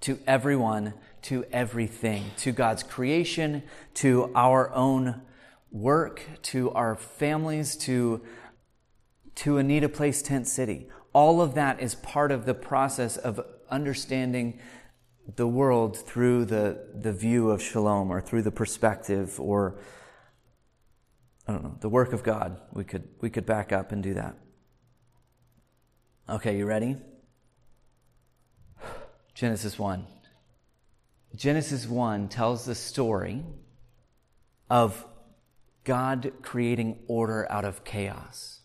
to 0.00 0.18
everyone, 0.26 0.92
to 1.22 1.46
everything, 1.50 2.24
to 2.36 2.52
God's 2.52 2.82
creation, 2.82 3.62
to 3.94 4.30
our 4.34 4.70
own 4.72 5.22
work, 5.70 6.22
to 6.42 6.70
our 6.72 6.96
families, 6.96 7.76
to, 7.76 8.22
to 9.36 9.58
Anita 9.58 9.88
Place 9.88 10.22
Tent 10.22 10.46
City. 10.46 10.88
All 11.12 11.40
of 11.40 11.54
that 11.54 11.80
is 11.80 11.94
part 11.94 12.32
of 12.32 12.46
the 12.46 12.54
process 12.54 13.16
of 13.16 13.40
understanding 13.70 14.58
the 15.34 15.46
world 15.46 15.96
through 15.96 16.44
the, 16.44 16.86
the 16.94 17.12
view 17.12 17.50
of 17.50 17.60
shalom 17.60 18.10
or 18.10 18.20
through 18.20 18.42
the 18.42 18.52
perspective 18.52 19.40
or 19.40 19.78
I 21.48 21.52
don't 21.52 21.62
know, 21.62 21.76
the 21.80 21.88
work 21.88 22.12
of 22.12 22.22
God. 22.22 22.60
We 22.72 22.84
could, 22.84 23.08
we 23.20 23.30
could 23.30 23.46
back 23.46 23.72
up 23.72 23.92
and 23.92 24.02
do 24.02 24.14
that. 24.14 24.36
Okay, 26.28 26.58
you 26.58 26.66
ready? 26.66 26.96
Genesis 29.34 29.78
1. 29.78 30.06
Genesis 31.36 31.86
1 31.86 32.28
tells 32.28 32.64
the 32.64 32.74
story 32.74 33.44
of 34.68 35.04
God 35.86 36.32
creating 36.42 36.98
order 37.06 37.50
out 37.50 37.64
of 37.64 37.84
chaos. 37.84 38.60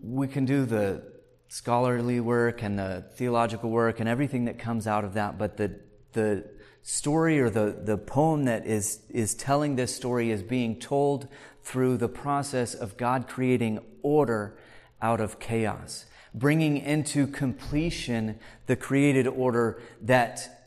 We 0.00 0.28
can 0.28 0.44
do 0.44 0.66
the 0.66 1.02
scholarly 1.48 2.20
work 2.20 2.62
and 2.62 2.78
the 2.78 3.04
theological 3.14 3.70
work 3.70 3.98
and 3.98 4.08
everything 4.08 4.44
that 4.44 4.58
comes 4.58 4.86
out 4.86 5.04
of 5.04 5.14
that, 5.14 5.38
but 5.38 5.56
the, 5.56 5.80
the 6.12 6.44
story 6.82 7.40
or 7.40 7.48
the, 7.48 7.78
the 7.82 7.96
poem 7.96 8.44
that 8.44 8.66
is, 8.66 9.00
is 9.08 9.34
telling 9.34 9.76
this 9.76 9.94
story 9.94 10.30
is 10.30 10.42
being 10.42 10.78
told 10.78 11.28
through 11.62 11.96
the 11.96 12.08
process 12.08 12.74
of 12.74 12.96
God 12.96 13.26
creating 13.26 13.78
order 14.02 14.58
out 15.00 15.20
of 15.20 15.38
chaos, 15.38 16.04
bringing 16.34 16.76
into 16.76 17.26
completion 17.26 18.38
the 18.66 18.76
created 18.76 19.26
order 19.26 19.80
that 20.02 20.61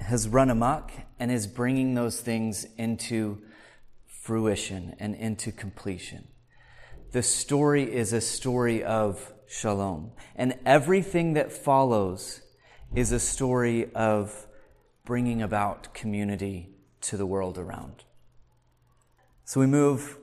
has 0.00 0.28
run 0.28 0.50
amok 0.50 0.92
and 1.18 1.30
is 1.30 1.46
bringing 1.46 1.94
those 1.94 2.20
things 2.20 2.66
into 2.76 3.42
fruition 4.06 4.94
and 4.98 5.14
into 5.14 5.52
completion. 5.52 6.28
The 7.12 7.22
story 7.22 7.92
is 7.92 8.12
a 8.12 8.20
story 8.20 8.82
of 8.82 9.32
shalom. 9.46 10.12
And 10.34 10.58
everything 10.66 11.34
that 11.34 11.52
follows 11.52 12.40
is 12.94 13.12
a 13.12 13.20
story 13.20 13.92
of 13.94 14.46
bringing 15.04 15.42
about 15.42 15.94
community 15.94 16.70
to 17.02 17.16
the 17.16 17.26
world 17.26 17.58
around. 17.58 18.04
So 19.44 19.60
we 19.60 19.66
move, 19.66 20.16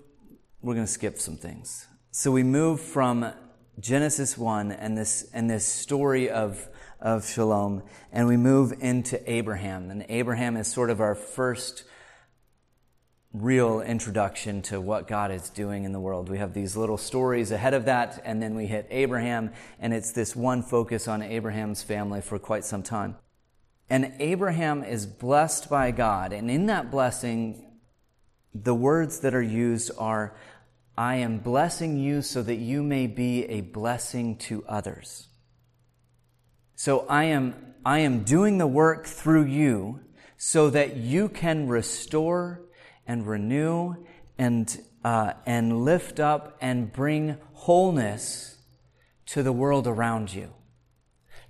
we're 0.62 0.74
going 0.74 0.86
to 0.86 0.92
skip 0.92 1.20
some 1.20 1.38
things. 1.38 1.88
So 2.10 2.32
we 2.32 2.44
move 2.44 2.82
from 2.82 3.32
Genesis 3.80 4.38
1 4.38 4.72
and 4.72 4.98
this, 4.98 5.30
and 5.34 5.50
this 5.50 5.66
story 5.66 6.30
of, 6.30 6.68
of 7.02 7.28
shalom, 7.28 7.84
and 8.12 8.28
we 8.28 8.38
move 8.38 8.74
into 8.80 9.32
Abraham. 9.32 9.90
And 9.90 10.06
Abraham 10.10 10.56
is 10.56 10.68
sort 10.68 10.90
of 10.90 11.02
our 11.02 11.16
first 11.16 11.84
real 13.34 13.80
introduction 13.80 14.62
to 14.62 14.82
what 14.82 15.08
God 15.08 15.32
is 15.32 15.50
doing 15.50 15.86
in 15.86 15.94
the 15.94 16.00
world. 16.00 16.30
We 16.30 16.38
have 16.38 16.54
these 16.54 16.76
little 16.76 16.98
stories 16.98 17.52
ahead 17.52 17.74
of 17.74 17.86
that, 17.86 18.22
and 18.26 18.42
then 18.42 18.56
we 18.56 18.68
hit 18.68 18.88
Abraham, 18.90 19.52
and 19.80 19.94
it's 19.94 20.12
this 20.12 20.36
one 20.36 20.62
focus 20.64 21.08
on 21.08 21.22
Abraham's 21.22 21.82
family 21.82 22.22
for 22.22 22.38
quite 22.38 22.66
some 22.66 22.84
time. 22.84 23.16
And 23.90 24.14
Abraham 24.20 24.84
is 24.84 25.06
blessed 25.06 25.70
by 25.70 25.92
God, 25.92 26.34
and 26.34 26.52
in 26.52 26.66
that 26.68 26.92
blessing, 26.92 27.80
the 28.54 28.76
words 28.76 29.22
that 29.22 29.34
are 29.34 29.42
used 29.42 29.92
are, 29.98 30.36
I 30.98 31.16
am 31.16 31.40
blessing 31.40 31.98
you 31.98 32.22
so 32.22 32.44
that 32.44 32.58
you 32.58 32.84
may 32.84 33.08
be 33.08 33.46
a 33.46 33.62
blessing 33.62 34.36
to 34.38 34.66
others. 34.68 35.28
So 36.84 37.06
I 37.08 37.26
am, 37.26 37.54
I 37.86 38.00
am 38.00 38.24
doing 38.24 38.58
the 38.58 38.66
work 38.66 39.06
through 39.06 39.46
you 39.46 40.00
so 40.38 40.72
that 40.72 40.98
you 40.98 41.30
can 41.30 41.68
restore 41.68 42.64
and 43.06 43.28
renew 43.28 43.98
and, 44.40 44.82
uh, 45.06 45.34
and 45.46 45.86
lift 45.86 46.20
up 46.20 46.58
and 46.60 46.92
bring 46.92 47.38
wholeness 47.54 48.58
to 49.28 49.44
the 49.44 49.52
world 49.52 49.86
around 49.86 50.34
you. 50.34 50.56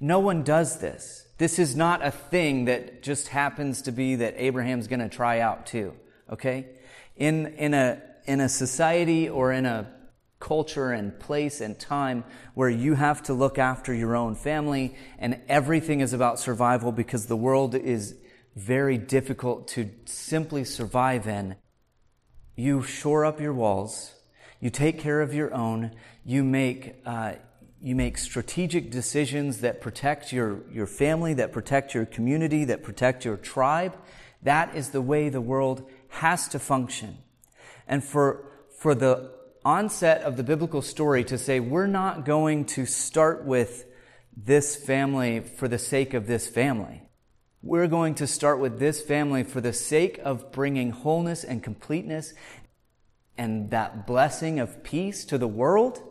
No 0.02 0.20
one 0.20 0.44
does 0.44 0.80
this. 0.80 1.26
This 1.38 1.60
is 1.60 1.78
not 1.78 2.06
a 2.06 2.12
thing 2.12 2.66
that 2.66 3.02
just 3.02 3.30
happens 3.30 3.84
to 3.84 3.94
be 3.94 4.16
that 4.16 4.34
Abraham's 4.36 4.90
going 4.90 5.00
to 5.00 5.08
try 5.08 5.40
out 5.40 5.66
too. 5.66 5.94
Okay? 6.30 6.68
In, 7.16 7.48
in 7.56 7.74
a, 7.74 8.02
in 8.26 8.42
a 8.42 8.50
society 8.50 9.30
or 9.30 9.54
in 9.54 9.66
a 9.66 9.94
culture 10.42 10.92
and 10.92 11.18
place 11.18 11.62
and 11.62 11.80
time 11.80 12.26
where 12.54 12.70
you 12.70 12.96
have 12.96 13.24
to 13.24 13.34
look 13.34 13.58
after 13.58 13.94
your 13.94 14.16
own 14.18 14.36
family 14.36 14.96
and 15.18 15.40
everything 15.48 16.02
is 16.02 16.12
about 16.12 16.40
survival 16.40 16.92
because 16.92 17.28
the 17.28 17.38
world 17.38 17.76
is 17.76 18.16
very 18.56 18.98
difficult 18.98 19.68
to 19.70 19.90
simply 20.06 20.64
survive 20.64 21.28
in, 21.28 21.56
you 22.56 22.82
shore 22.82 23.24
up 23.24 23.40
your 23.40 23.54
walls, 23.54 24.14
you 24.60 24.70
take 24.70 25.00
care 25.00 25.22
of 25.22 25.34
your 25.34 25.54
own, 25.54 25.92
you 26.26 26.44
make, 26.44 26.96
uh, 27.06 27.34
you 27.82 27.96
make 27.96 28.18
strategic 28.18 28.92
decisions 28.92 29.62
that 29.62 29.80
protect 29.80 30.34
your, 30.34 30.60
your 30.72 30.86
family, 30.86 31.34
that 31.36 31.54
protect 31.54 31.94
your 31.94 32.06
community, 32.06 32.66
that 32.66 32.84
protect 32.84 33.24
your 33.24 33.38
tribe. 33.38 33.96
That 34.44 34.76
is 34.76 34.90
the 34.90 35.02
way 35.02 35.30
the 35.30 35.42
world 35.42 35.90
has 36.10 36.48
to 36.50 36.60
function. 36.60 37.18
And 37.88 38.04
for, 38.04 38.46
for 38.78 38.94
the 38.94 39.32
onset 39.64 40.22
of 40.22 40.38
the 40.38 40.44
biblical 40.44 40.82
story 40.82 41.24
to 41.26 41.38
say, 41.38 41.60
we're 41.60 41.88
not 41.88 42.26
going 42.26 42.66
to 42.66 42.86
start 42.86 43.46
with 43.46 43.86
this 44.36 44.76
family 44.76 45.42
for 45.42 45.68
the 45.68 45.78
sake 45.78 46.14
of 46.14 46.28
this 46.28 46.48
family. 46.48 47.04
We're 47.62 47.88
going 47.88 48.16
to 48.16 48.28
start 48.28 48.60
with 48.60 48.80
this 48.80 49.02
family 49.02 49.44
for 49.44 49.62
the 49.62 49.74
sake 49.74 50.20
of 50.24 50.52
bringing 50.52 50.92
wholeness 50.92 51.44
and 51.44 51.62
completeness 51.62 52.34
and 53.38 53.72
that 53.72 54.06
blessing 54.06 54.60
of 54.60 54.84
peace 54.84 55.26
to 55.26 55.38
the 55.38 55.48
world 55.48 56.02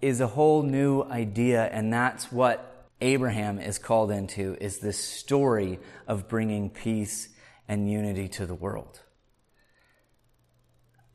is 0.00 0.20
a 0.20 0.26
whole 0.26 0.62
new 0.62 1.02
idea. 1.02 1.64
And 1.64 1.92
that's 1.92 2.32
what 2.32 2.88
Abraham 3.00 3.58
is 3.58 3.78
called 3.78 4.10
into 4.10 4.56
is 4.60 4.78
this 4.78 4.98
story 4.98 5.78
of 6.06 6.28
bringing 6.28 6.70
peace 6.70 7.28
and 7.68 7.90
unity 7.90 8.28
to 8.28 8.46
the 8.46 8.54
world. 8.54 9.00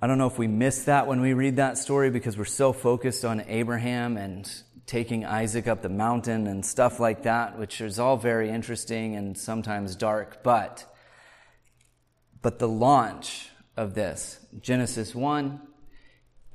I 0.02 0.08
don't 0.08 0.18
know 0.18 0.28
if 0.28 0.38
we 0.38 0.48
miss 0.48 0.86
that 0.86 1.08
when 1.08 1.20
we 1.20 1.34
read 1.34 1.58
that 1.58 1.78
story 1.78 2.10
because 2.10 2.38
we're 2.38 2.46
so 2.46 2.72
focused 2.72 3.26
on 3.26 3.42
Abraham 3.48 4.16
and 4.16 4.50
taking 4.86 5.26
Isaac 5.26 5.68
up 5.68 5.82
the 5.82 5.90
mountain 5.90 6.48
and 6.48 6.66
stuff 6.66 7.02
like 7.02 7.24
that, 7.24 7.60
which 7.60 7.82
is 7.82 8.00
all 8.00 8.16
very 8.16 8.50
interesting 8.50 9.18
and 9.18 9.38
sometimes 9.38 9.98
dark, 9.98 10.42
but, 10.42 10.86
but 12.42 12.60
the 12.60 12.68
launch 12.68 13.50
of 13.76 13.94
this, 13.94 14.40
Genesis 14.62 15.14
1, 15.14 15.60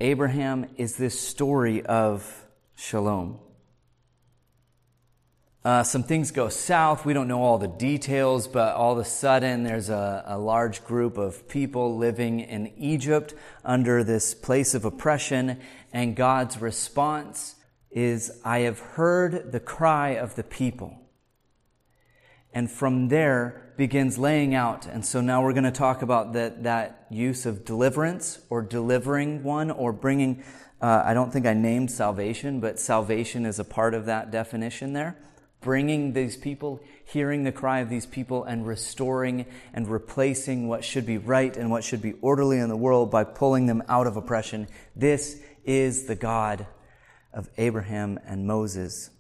Abraham 0.01 0.67
is 0.79 0.97
this 0.97 1.21
story 1.21 1.85
of 1.85 2.47
shalom. 2.77 3.44
Uh, 5.65 5.83
some 5.83 6.03
things 6.03 6.31
go 6.31 6.51
south. 6.51 7.07
We 7.07 7.15
don't 7.15 7.27
know 7.27 7.43
all 7.43 7.57
the 7.57 7.69
details, 7.69 8.47
but 8.47 8.75
all 8.75 8.93
of 8.93 8.99
a 8.99 9.05
sudden 9.05 9.63
there's 9.63 9.89
a, 9.89 10.23
a, 10.27 10.39
large 10.39 10.85
group 10.85 11.17
of 11.17 11.49
people 11.49 11.97
living 11.97 12.41
in 12.41 12.71
Egypt 12.77 13.33
under 13.65 14.05
this 14.05 14.35
place 14.35 14.75
of 14.75 14.85
oppression, 14.85 15.59
and 15.91 16.15
God's 16.15 16.61
response 16.61 17.55
is, 17.91 18.41
I 18.45 18.61
have 18.61 18.79
heard 18.79 19.53
the 19.53 19.61
cry 19.61 20.11
of 20.11 20.35
the 20.35 20.43
people. 20.43 20.99
And 22.53 22.71
from 22.71 23.09
there 23.09 23.73
begins 23.79 24.19
laying 24.19 24.55
out. 24.55 24.87
And 24.87 25.05
so 25.05 25.23
now 25.23 25.43
we're 25.43 25.55
going 25.55 25.65
to 25.65 25.73
talk 25.73 26.03
about 26.03 26.35
that, 26.35 26.65
that 26.65 27.07
use 27.11 27.47
of 27.47 27.65
deliverance 27.65 28.39
or 28.51 28.61
delivering 28.61 29.43
one 29.43 29.71
or 29.71 29.93
bringing, 29.95 30.45
uh, 30.83 31.03
I 31.07 31.15
don't 31.15 31.33
think 31.33 31.47
I 31.47 31.55
named 31.55 31.91
salvation, 31.91 32.61
but 32.61 32.79
salvation 32.79 33.47
is 33.47 33.59
a 33.59 33.65
part 33.65 33.95
of 33.95 34.05
that 34.07 34.31
definition 34.31 34.93
there 34.93 35.17
bringing 35.65 36.13
these 36.13 36.37
people, 36.37 36.81
hearing 37.07 37.43
the 37.43 37.51
cry 37.51 37.81
of 37.81 37.89
these 37.89 38.05
people, 38.05 38.45
and 38.45 38.67
restoring 38.67 39.47
and 39.73 39.89
replacing 39.89 40.69
what 40.69 40.85
should 40.85 41.07
be 41.07 41.17
right 41.17 41.57
and 41.57 41.71
what 41.71 41.83
should 41.83 42.03
be 42.03 42.13
orderly 42.21 42.59
in 42.59 42.69
the 42.69 42.77
world 42.77 43.11
by 43.11 43.25
pulling 43.25 43.65
them 43.65 43.83
out 43.89 44.07
of 44.07 44.17
oppression. 44.17 44.69
This 44.95 45.41
is 45.65 46.05
the 46.05 46.15
God 46.15 46.67
of 47.33 47.49
Abraham 47.57 48.21
and 48.27 48.47
Moses. 48.47 49.11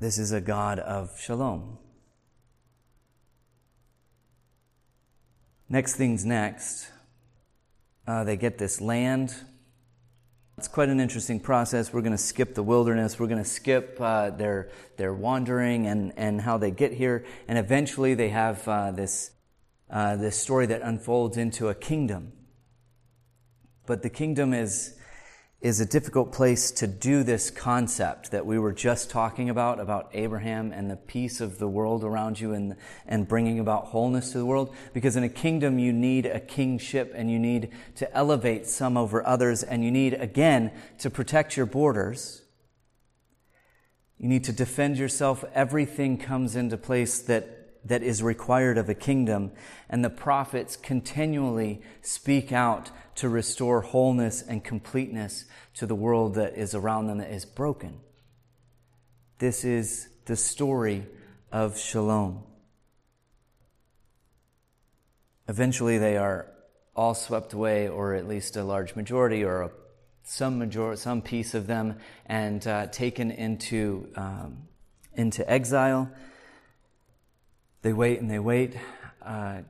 This 0.00 0.18
is 0.18 0.32
a 0.32 0.40
God 0.40 0.80
of 0.80 1.18
shalom. 1.18 1.78
Next 5.68 5.94
thing's 5.94 6.24
next. 6.24 6.88
Uh, 8.04 8.24
they 8.24 8.36
get 8.36 8.58
this 8.58 8.80
land 8.80 9.32
it's 10.62 10.68
quite 10.68 10.90
an 10.90 11.00
interesting 11.00 11.40
process. 11.40 11.92
We're 11.92 12.02
going 12.02 12.12
to 12.12 12.22
skip 12.22 12.54
the 12.54 12.62
wilderness. 12.62 13.18
We're 13.18 13.26
going 13.26 13.42
to 13.42 13.50
skip 13.50 14.00
uh, 14.00 14.30
their 14.30 14.70
their 14.96 15.12
wandering 15.12 15.88
and 15.88 16.12
and 16.16 16.40
how 16.40 16.56
they 16.56 16.70
get 16.70 16.92
here, 16.92 17.24
and 17.48 17.58
eventually 17.58 18.14
they 18.14 18.28
have 18.28 18.68
uh, 18.68 18.92
this 18.92 19.32
uh, 19.90 20.14
this 20.14 20.38
story 20.38 20.66
that 20.66 20.80
unfolds 20.82 21.36
into 21.36 21.68
a 21.68 21.74
kingdom. 21.74 22.32
But 23.86 24.02
the 24.02 24.08
kingdom 24.08 24.54
is 24.54 24.96
is 25.62 25.78
a 25.78 25.86
difficult 25.86 26.32
place 26.32 26.72
to 26.72 26.88
do 26.88 27.22
this 27.22 27.48
concept 27.48 28.32
that 28.32 28.44
we 28.44 28.58
were 28.58 28.72
just 28.72 29.10
talking 29.10 29.48
about, 29.48 29.78
about 29.78 30.10
Abraham 30.12 30.72
and 30.72 30.90
the 30.90 30.96
peace 30.96 31.40
of 31.40 31.58
the 31.58 31.68
world 31.68 32.02
around 32.02 32.40
you 32.40 32.52
and, 32.52 32.74
and 33.06 33.28
bringing 33.28 33.60
about 33.60 33.86
wholeness 33.86 34.32
to 34.32 34.38
the 34.38 34.44
world. 34.44 34.74
Because 34.92 35.14
in 35.14 35.22
a 35.22 35.28
kingdom, 35.28 35.78
you 35.78 35.92
need 35.92 36.26
a 36.26 36.40
kingship 36.40 37.12
and 37.14 37.30
you 37.30 37.38
need 37.38 37.70
to 37.94 38.12
elevate 38.12 38.66
some 38.66 38.96
over 38.96 39.24
others 39.24 39.62
and 39.62 39.84
you 39.84 39.92
need, 39.92 40.14
again, 40.14 40.72
to 40.98 41.08
protect 41.08 41.56
your 41.56 41.66
borders. 41.66 42.42
You 44.18 44.28
need 44.28 44.42
to 44.44 44.52
defend 44.52 44.98
yourself. 44.98 45.44
Everything 45.54 46.18
comes 46.18 46.56
into 46.56 46.76
place 46.76 47.20
that 47.20 47.62
that 47.84 48.02
is 48.02 48.22
required 48.22 48.78
of 48.78 48.88
a 48.88 48.94
kingdom. 48.94 49.50
And 49.88 50.04
the 50.04 50.10
prophets 50.10 50.76
continually 50.76 51.82
speak 52.00 52.52
out 52.52 52.90
to 53.16 53.28
restore 53.28 53.82
wholeness 53.82 54.42
and 54.42 54.64
completeness 54.64 55.44
to 55.74 55.86
the 55.86 55.94
world 55.94 56.34
that 56.34 56.56
is 56.56 56.74
around 56.74 57.06
them 57.06 57.18
that 57.18 57.30
is 57.30 57.44
broken. 57.44 58.00
This 59.38 59.64
is 59.64 60.08
the 60.26 60.36
story 60.36 61.06
of 61.50 61.78
shalom. 61.78 62.44
Eventually, 65.48 65.98
they 65.98 66.16
are 66.16 66.46
all 66.94 67.14
swept 67.14 67.52
away, 67.52 67.88
or 67.88 68.14
at 68.14 68.28
least 68.28 68.56
a 68.56 68.64
large 68.64 68.94
majority, 68.94 69.44
or 69.44 69.62
a, 69.62 69.70
some 70.22 70.58
major, 70.58 70.94
some 70.96 71.20
piece 71.20 71.54
of 71.54 71.66
them, 71.66 71.98
and 72.26 72.66
uh, 72.66 72.86
taken 72.86 73.30
into 73.30 74.08
um, 74.14 74.68
into 75.14 75.48
exile. 75.50 76.10
They 77.82 77.92
wait 77.92 78.20
and 78.20 78.30
they 78.30 78.38
wait. 78.38 78.76
Uh, 79.20 79.62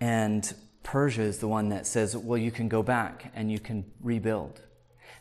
and 0.00 0.52
Persia 0.84 1.22
is 1.22 1.38
the 1.38 1.48
one 1.48 1.70
that 1.70 1.86
says, 1.86 2.16
well, 2.16 2.38
you 2.38 2.52
can 2.52 2.68
go 2.68 2.82
back 2.82 3.32
and 3.34 3.50
you 3.50 3.58
can 3.58 3.84
rebuild. 4.00 4.60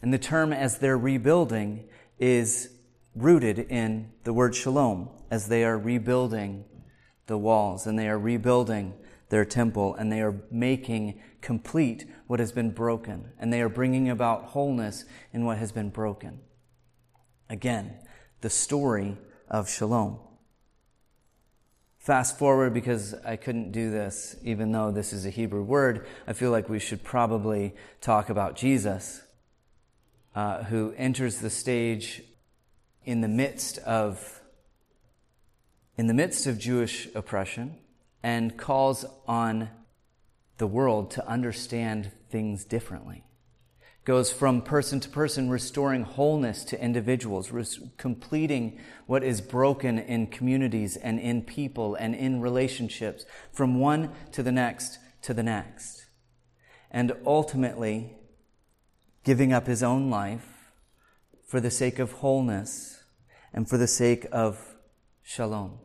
And 0.02 0.14
the 0.14 0.20
term 0.20 0.54
as 0.54 0.78
they're 0.78 0.98
rebuilding 0.98 1.86
is 2.20 2.70
rooted 3.16 3.58
in 3.58 4.12
the 4.24 4.34
word 4.34 4.54
shalom, 4.54 5.10
as 5.32 5.48
they 5.48 5.64
are 5.64 5.78
rebuilding 5.78 6.66
the 7.26 7.38
walls 7.38 7.88
and 7.88 7.98
they 7.98 8.10
are 8.10 8.20
rebuilding 8.20 8.94
their 9.30 9.46
temple 9.46 9.96
and 9.96 10.12
they 10.12 10.22
are 10.22 10.36
making 10.52 11.20
complete 11.42 12.06
what 12.28 12.40
has 12.40 12.52
been 12.52 12.70
broken 12.70 13.32
and 13.40 13.52
they 13.52 13.62
are 13.62 13.70
bringing 13.70 14.10
about 14.10 14.46
wholeness 14.46 15.06
in 15.32 15.46
what 15.46 15.58
has 15.58 15.72
been 15.72 15.90
broken. 15.90 16.40
Again, 17.50 17.96
the 18.42 18.50
story 18.50 19.18
of 19.50 19.70
shalom. 19.70 20.20
Fast 22.04 22.38
forward 22.38 22.74
because 22.74 23.14
I 23.26 23.38
couldn't 23.38 23.72
do 23.72 23.90
this, 23.90 24.36
even 24.44 24.74
though 24.74 24.92
this 24.92 25.14
is 25.14 25.26
a 25.26 25.30
Hebrew 25.30 25.64
word, 25.64 26.06
I 26.28 26.34
feel 26.34 26.52
like 26.52 26.68
we 26.68 26.78
should 26.78 27.02
probably 27.02 27.76
talk 28.02 28.30
about 28.30 28.58
Jesus, 28.58 29.22
uh, 30.36 30.64
who 30.66 30.94
enters 30.98 31.38
the 31.38 31.50
stage 31.50 32.22
in 33.06 33.22
the 33.22 33.30
midst 33.30 33.78
of 33.80 34.42
in 35.96 36.08
the 36.08 36.14
midst 36.14 36.46
of 36.46 36.60
Jewish 36.60 37.08
oppression 37.16 37.78
and 38.22 38.58
calls 38.58 39.06
on 39.26 39.70
the 40.58 40.68
world 40.68 41.10
to 41.12 41.26
understand 41.26 42.12
things 42.30 42.66
differently 42.66 43.24
goes 44.06 44.32
from 44.32 44.62
person 44.62 45.00
to 45.00 45.10
person, 45.10 45.50
restoring 45.50 46.04
wholeness 46.04 46.66
to 46.66 46.82
individuals, 46.82 47.52
res- 47.52 47.80
completing 47.98 48.78
what 49.06 49.24
is 49.24 49.40
broken 49.40 49.98
in 49.98 50.28
communities 50.28 50.98
and 50.98 51.20
in 51.20 51.42
people 51.42 51.96
and 51.96 52.14
in 52.14 52.42
relationships, 52.42 53.26
from 53.52 53.80
one 53.80 54.12
to 54.32 54.44
the 54.44 54.52
next 54.52 55.00
to 55.22 55.34
the 55.34 55.44
next. 55.44 56.06
And 56.92 57.14
ultimately, 57.26 58.18
giving 59.24 59.54
up 59.54 59.68
his 59.68 59.82
own 59.82 60.10
life 60.10 60.72
for 61.48 61.60
the 61.60 61.72
sake 61.72 61.98
of 61.98 62.12
wholeness 62.14 63.04
and 63.54 63.70
for 63.70 63.78
the 63.78 63.88
sake 63.88 64.28
of 64.32 64.76
shalom. 65.24 65.80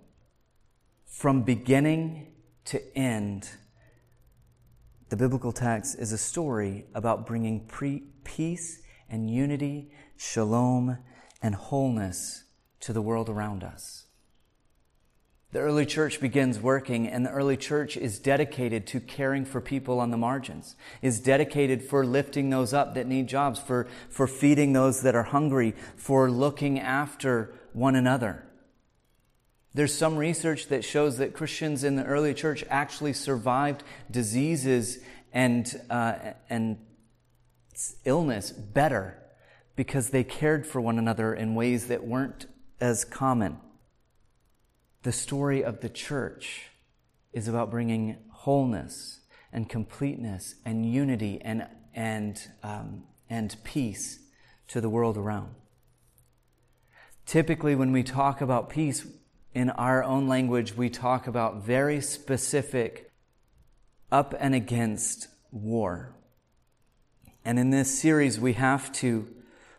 From 1.07 1.43
beginning 1.43 2.33
to 2.67 2.99
end, 2.99 3.49
the 5.09 5.17
biblical 5.17 5.53
text 5.53 5.99
is 5.99 6.13
a 6.13 6.19
story 6.19 6.87
about 6.95 7.27
bringing 7.27 7.61
pre- 7.67 8.05
peace 8.25 8.83
and 9.09 9.31
unity, 9.31 9.91
shalom, 10.17 10.99
and 11.43 11.55
wholeness 11.55 12.45
to 12.81 12.93
the 12.93 13.03
world 13.03 13.29
around 13.29 13.65
us. 13.65 14.07
The 15.51 15.61
early 15.61 15.87
church 15.87 16.21
begins 16.21 16.61
working, 16.61 17.09
and 17.09 17.25
the 17.25 17.31
early 17.31 17.57
church 17.57 17.97
is 17.97 18.19
dedicated 18.19 18.87
to 18.89 19.01
caring 19.01 19.47
for 19.47 19.63
people 19.63 19.99
on 19.99 20.11
the 20.11 20.19
margins, 20.19 20.77
is 21.01 21.21
dedicated 21.21 21.83
for 21.83 22.05
lifting 22.05 22.51
those 22.51 22.75
up 22.75 22.95
that 22.95 23.07
need 23.07 23.29
jobs, 23.29 23.59
for, 23.59 23.89
for 24.11 24.27
feeding 24.27 24.75
those 24.75 25.01
that 25.01 25.15
are 25.15 25.23
hungry, 25.23 25.75
for 25.97 26.31
looking 26.31 26.79
after 26.79 27.55
one 27.73 27.97
another. 27.97 28.45
There's 29.79 29.95
some 29.95 30.17
research 30.17 30.67
that 30.71 30.85
shows 30.85 31.19
that 31.19 31.35
Christians 31.35 31.85
in 31.85 31.95
the 31.95 32.03
early 32.03 32.35
church 32.35 32.65
actually 32.69 33.13
survived 33.13 33.85
diseases 34.11 34.99
and, 35.33 35.73
uh, 35.89 36.15
and 36.51 36.79
illness 38.05 38.51
better 38.51 39.23
because 39.77 40.11
they 40.11 40.25
cared 40.25 40.67
for 40.67 40.81
one 40.81 40.99
another 40.99 41.33
in 41.33 41.55
ways 41.55 41.87
that 41.87 42.05
weren't 42.05 42.47
as 42.81 43.05
common. 43.05 43.59
The 45.05 45.13
story 45.13 45.63
of 45.63 45.81
the 45.81 45.89
church 45.89 46.71
is 47.33 47.47
about 47.47 47.71
bringing 47.71 48.17
wholeness 48.33 49.21
and 49.53 49.69
completeness 49.69 50.57
and 50.65 50.93
unity 50.93 51.41
and, 51.41 51.69
and, 51.95 52.37
um, 52.65 53.05
and 53.31 53.55
peace 53.63 54.19
to 54.67 54.81
the 54.81 54.91
world 54.91 55.17
around. 55.17 55.55
Typically, 57.27 57.77
when 57.77 57.93
we 57.93 58.03
talk 58.03 58.41
about 58.41 58.71
peace, 58.71 59.07
in 59.55 59.71
our 59.71 60.05
own 60.05 60.29
language, 60.29 60.77
we 60.77 60.91
talk 60.91 61.27
about 61.27 61.65
very 61.65 62.01
specific 62.01 63.11
up 64.11 64.35
and 64.39 64.55
against 64.55 65.29
war. 65.51 66.15
And 67.45 67.59
in 67.59 67.71
this 67.71 67.99
series, 67.99 68.39
we 68.39 68.55
have 68.55 68.93
to, 68.95 69.27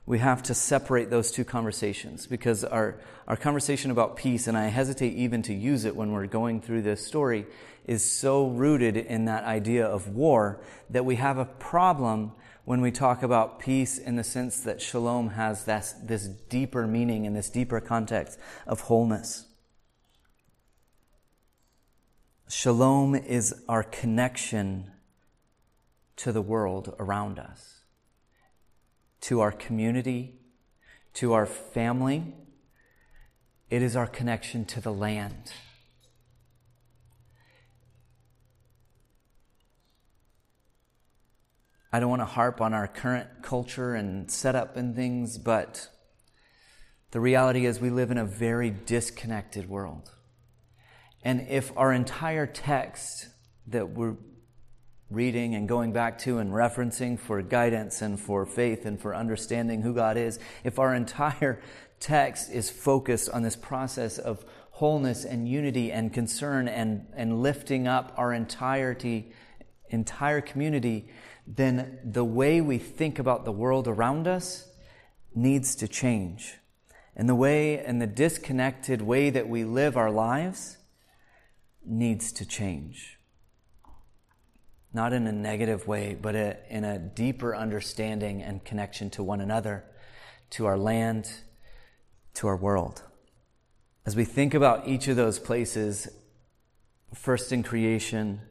we 0.06 0.20
have 0.20 0.42
to 0.44 0.54
separate 0.54 1.10
those 1.10 1.32
two 1.32 1.44
conversations 1.44 2.26
because 2.26 2.64
our, 2.64 3.00
our 3.28 3.38
conversation 3.38 3.92
about 3.92 4.16
peace, 4.18 4.48
and 4.48 4.58
I 4.58 4.68
hesitate 4.68 5.14
even 5.14 5.44
to 5.44 5.54
use 5.54 5.86
it 5.86 5.96
when 5.96 6.12
we're 6.12 6.28
going 6.28 6.62
through 6.62 6.82
this 6.82 7.06
story, 7.06 7.46
is 7.86 8.04
so 8.10 8.48
rooted 8.48 8.98
in 8.98 9.26
that 9.26 9.44
idea 9.44 9.86
of 9.86 10.10
war 10.10 10.62
that 10.90 11.06
we 11.06 11.16
have 11.16 11.38
a 11.38 11.46
problem 11.46 12.32
when 12.66 12.82
we 12.82 12.92
talk 12.92 13.24
about 13.24 13.60
peace 13.60 13.98
in 13.98 14.16
the 14.16 14.24
sense 14.24 14.60
that 14.62 14.82
shalom 14.82 15.30
has 15.30 15.66
this, 15.66 15.96
this 16.04 16.28
deeper 16.28 16.86
meaning 16.86 17.26
and 17.26 17.36
this 17.36 17.50
deeper 17.50 17.80
context 17.80 18.38
of 18.68 18.82
wholeness. 18.82 19.46
Shalom 22.52 23.14
is 23.14 23.54
our 23.70 23.84
connection 23.84 24.90
to 26.16 26.32
the 26.32 26.42
world 26.42 26.96
around 26.98 27.38
us, 27.38 27.82
to 29.22 29.40
our 29.40 29.52
community, 29.52 30.34
to 31.14 31.34
our 31.34 31.46
family, 31.46 32.34
it 33.70 33.84
is 33.84 33.96
our 33.96 34.08
connection 34.08 34.66
to 34.66 34.82
the 34.82 34.92
land. 34.92 35.52
I 41.94 42.00
don't 42.00 42.10
want 42.10 42.24
to 42.24 42.26
harp 42.26 42.62
on 42.62 42.74
our 42.74 42.88
current 42.88 43.30
culture 43.44 43.94
and 43.94 44.30
setup 44.32 44.76
and 44.76 44.96
things, 44.96 45.38
but 45.38 45.88
the 47.12 47.20
reality 47.20 47.68
is 47.68 47.80
we 47.80 47.92
live 47.92 48.10
in 48.10 48.18
a 48.18 48.26
very 48.26 48.72
disconnected 48.72 49.70
world. 49.70 50.14
And 51.24 51.48
if 51.50 51.72
our 51.78 51.92
entire 51.92 52.46
text 52.46 53.28
that 53.68 53.90
we're 53.90 54.16
reading 55.10 55.56
and 55.56 55.68
going 55.68 55.92
back 55.92 56.20
to 56.20 56.38
and 56.38 56.52
referencing 56.52 57.20
for 57.20 57.42
guidance 57.42 58.02
and 58.02 58.20
for 58.20 58.46
faith 58.46 58.86
and 58.86 59.00
for 59.02 59.16
understanding 59.16 59.82
who 59.82 59.94
God 59.94 60.18
is, 60.18 60.40
if 60.64 60.80
our 60.80 60.94
entire 60.94 61.62
text 62.00 62.52
is 62.52 62.70
focused 62.70 63.30
on 63.30 63.42
this 63.42 63.56
process 63.56 64.18
of 64.18 64.46
wholeness 64.72 65.26
and 65.26 65.48
unity 65.48 65.92
and 65.92 66.14
concern 66.14 66.68
and, 66.68 67.06
and 67.16 67.42
lifting 67.42 67.88
up 67.88 68.14
our 68.16 68.34
entirety, 68.34 69.34
entire 69.90 70.40
community, 70.40 71.10
then 71.46 72.00
the 72.04 72.24
way 72.24 72.62
we 72.62 72.78
think 72.78 73.20
about 73.20 73.44
the 73.44 73.52
world 73.52 73.88
around 73.88 74.28
us 74.28 74.70
needs 75.36 75.76
to 75.76 75.88
change. 75.88 76.56
And 77.16 77.28
the 77.28 77.36
way 77.36 77.80
and 77.80 78.02
the 78.02 78.08
disconnected 78.08 79.02
way 79.02 79.30
that 79.32 79.50
we 79.50 79.66
live 79.66 79.98
our 79.98 80.12
lives 80.12 80.78
needs 81.86 82.32
to 82.34 82.46
change. 82.46 83.18
Not 84.94 85.14
in 85.14 85.28
a 85.28 85.32
negative 85.32 85.88
way, 85.88 86.18
but 86.20 86.36
in 86.36 86.84
a 86.84 86.98
deeper 86.98 87.56
understanding 87.56 88.42
and 88.42 88.64
connection 88.64 89.10
to 89.12 89.24
one 89.24 89.40
another, 89.40 89.86
to 90.52 90.66
our 90.66 90.78
land, 90.78 91.32
to 92.36 92.48
our 92.48 92.58
world. 92.58 93.04
As 94.06 94.16
we 94.16 94.26
think 94.26 94.54
about 94.54 94.88
each 94.88 95.08
of 95.08 95.16
those 95.16 95.38
places, 95.38 96.08
first 97.14 97.52
in 97.52 97.62
creation, 97.64 98.42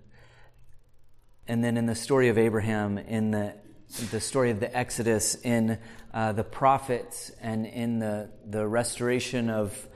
and 1.48 1.64
then 1.64 1.76
in 1.76 1.86
the 1.86 1.94
story 1.94 2.28
of 2.28 2.38
Abraham, 2.38 2.98
in 2.98 3.30
the, 3.30 3.54
the 4.10 4.20
story 4.20 4.50
of 4.50 4.60
the 4.60 4.76
Exodus, 4.76 5.34
in 5.34 5.78
uh, 6.12 6.32
the 6.32 6.44
prophets, 6.44 7.32
and 7.40 7.66
in 7.66 7.98
the, 7.98 8.30
the 8.46 8.66
restoration 8.66 9.50
of, 9.50 9.88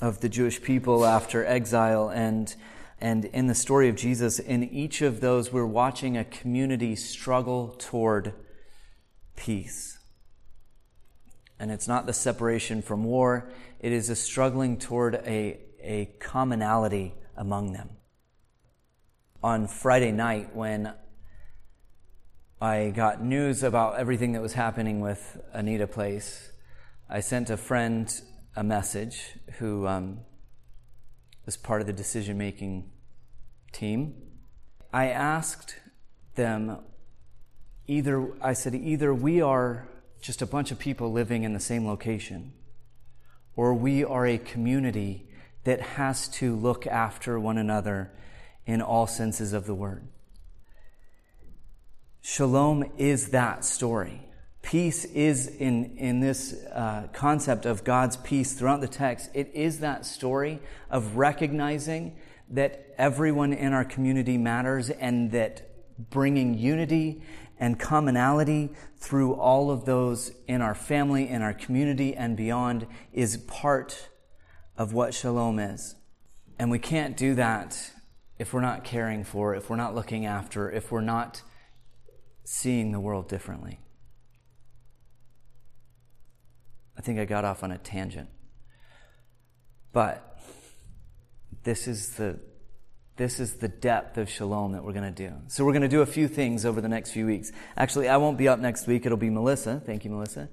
of 0.00 0.20
the 0.20 0.28
Jewish 0.28 0.62
people 0.62 1.04
after 1.04 1.44
exile, 1.44 2.08
and, 2.08 2.54
and 3.00 3.24
in 3.26 3.46
the 3.46 3.54
story 3.54 3.88
of 3.88 3.96
Jesus, 3.96 4.38
in 4.38 4.64
each 4.64 5.02
of 5.02 5.20
those, 5.20 5.52
we're 5.52 5.66
watching 5.66 6.16
a 6.16 6.24
community 6.24 6.96
struggle 6.96 7.74
toward 7.78 8.32
peace. 9.36 9.98
And 11.58 11.70
it's 11.70 11.86
not 11.86 12.06
the 12.06 12.12
separation 12.12 12.80
from 12.80 13.04
war, 13.04 13.50
it 13.80 13.92
is 13.92 14.08
a 14.08 14.16
struggling 14.16 14.78
toward 14.78 15.14
a, 15.14 15.60
a 15.82 16.06
commonality 16.18 17.14
among 17.36 17.72
them 17.72 17.90
on 19.42 19.66
Friday 19.66 20.12
night 20.12 20.54
when 20.54 20.92
I 22.60 22.90
got 22.90 23.22
news 23.22 23.62
about 23.62 23.98
everything 23.98 24.32
that 24.32 24.42
was 24.42 24.52
happening 24.52 25.00
with 25.00 25.40
Anita 25.54 25.86
Place. 25.86 26.52
I 27.08 27.20
sent 27.20 27.48
a 27.48 27.56
friend 27.56 28.12
a 28.56 28.64
message 28.64 29.38
who 29.58 29.86
um, 29.86 30.20
was 31.46 31.56
part 31.56 31.80
of 31.80 31.86
the 31.86 31.92
decision 31.92 32.36
making 32.36 32.90
team. 33.72 34.14
I 34.92 35.08
asked 35.08 35.76
them 36.34 36.78
either, 37.86 38.32
I 38.42 38.52
said, 38.54 38.74
either 38.74 39.14
we 39.14 39.40
are 39.40 39.88
just 40.20 40.42
a 40.42 40.46
bunch 40.46 40.70
of 40.70 40.78
people 40.78 41.12
living 41.12 41.44
in 41.44 41.54
the 41.54 41.60
same 41.60 41.86
location, 41.86 42.52
or 43.56 43.74
we 43.74 44.04
are 44.04 44.26
a 44.26 44.38
community 44.38 45.28
that 45.64 45.80
has 45.80 46.28
to 46.28 46.54
look 46.54 46.86
after 46.86 47.38
one 47.38 47.58
another 47.58 48.10
in 48.66 48.80
all 48.82 49.06
senses 49.06 49.52
of 49.52 49.66
the 49.66 49.74
word. 49.74 50.06
Shalom 52.20 52.90
is 52.98 53.30
that 53.30 53.64
story. 53.64 54.29
Peace 54.70 55.04
is 55.04 55.48
in, 55.48 55.96
in 55.96 56.20
this 56.20 56.54
uh, 56.66 57.08
concept 57.12 57.66
of 57.66 57.82
God's 57.82 58.16
peace 58.18 58.52
throughout 58.52 58.80
the 58.80 58.86
text. 58.86 59.28
It 59.34 59.50
is 59.52 59.80
that 59.80 60.06
story 60.06 60.60
of 60.88 61.16
recognizing 61.16 62.16
that 62.50 62.94
everyone 62.96 63.52
in 63.52 63.72
our 63.72 63.84
community 63.84 64.38
matters 64.38 64.88
and 64.88 65.32
that 65.32 66.08
bringing 66.08 66.56
unity 66.56 67.20
and 67.58 67.80
commonality 67.80 68.70
through 68.96 69.34
all 69.34 69.72
of 69.72 69.86
those 69.86 70.30
in 70.46 70.62
our 70.62 70.76
family, 70.76 71.28
in 71.28 71.42
our 71.42 71.52
community, 71.52 72.14
and 72.14 72.36
beyond 72.36 72.86
is 73.12 73.38
part 73.38 74.08
of 74.76 74.92
what 74.92 75.14
shalom 75.14 75.58
is. 75.58 75.96
And 76.60 76.70
we 76.70 76.78
can't 76.78 77.16
do 77.16 77.34
that 77.34 77.90
if 78.38 78.52
we're 78.52 78.60
not 78.60 78.84
caring 78.84 79.24
for, 79.24 79.52
if 79.52 79.68
we're 79.68 79.74
not 79.74 79.96
looking 79.96 80.26
after, 80.26 80.70
if 80.70 80.92
we're 80.92 81.00
not 81.00 81.42
seeing 82.44 82.92
the 82.92 83.00
world 83.00 83.28
differently. 83.28 83.80
I 87.00 87.02
think 87.02 87.18
I 87.18 87.24
got 87.24 87.46
off 87.46 87.64
on 87.64 87.72
a 87.72 87.78
tangent. 87.78 88.28
But 89.90 90.38
this 91.62 91.88
is 91.88 92.10
the 92.16 92.38
this 93.16 93.40
is 93.40 93.54
the 93.54 93.68
depth 93.68 94.18
of 94.18 94.28
shalom 94.28 94.72
that 94.72 94.84
we're 94.84 94.92
going 94.92 95.14
to 95.14 95.28
do. 95.28 95.34
So 95.46 95.64
we're 95.64 95.72
going 95.72 95.80
to 95.80 95.88
do 95.88 96.02
a 96.02 96.06
few 96.06 96.28
things 96.28 96.66
over 96.66 96.82
the 96.82 96.90
next 96.90 97.12
few 97.12 97.24
weeks. 97.24 97.52
Actually, 97.74 98.10
I 98.10 98.18
won't 98.18 98.36
be 98.36 98.48
up 98.48 98.58
next 98.58 98.86
week. 98.86 99.06
It'll 99.06 99.16
be 99.16 99.30
Melissa. 99.30 99.82
Thank 99.82 100.04
you, 100.04 100.10
Melissa. 100.10 100.50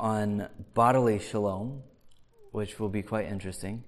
On 0.00 0.48
bodily 0.74 1.20
shalom, 1.20 1.84
which 2.50 2.80
will 2.80 2.88
be 2.88 3.02
quite 3.02 3.26
interesting. 3.26 3.84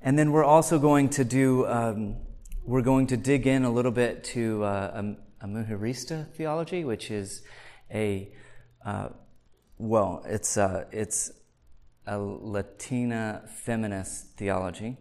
And 0.00 0.18
then 0.18 0.32
we're 0.32 0.42
also 0.44 0.80
going 0.80 1.10
to 1.10 1.24
do, 1.24 1.64
um, 1.66 2.16
we're 2.64 2.82
going 2.82 3.06
to 3.08 3.16
dig 3.16 3.46
in 3.46 3.64
a 3.64 3.70
little 3.70 3.92
bit 3.92 4.24
to 4.34 4.64
uh, 4.64 5.02
a, 5.40 5.44
a 5.44 5.48
Mujerista 5.48 6.26
theology, 6.32 6.84
which 6.84 7.12
is 7.12 7.42
a, 7.92 8.32
uh, 8.84 9.10
well, 9.78 10.22
it's, 10.26 10.56
uh, 10.56 10.84
it's 10.92 11.32
a 12.06 12.18
Latina 12.18 13.42
feminist 13.64 14.36
theology, 14.36 14.96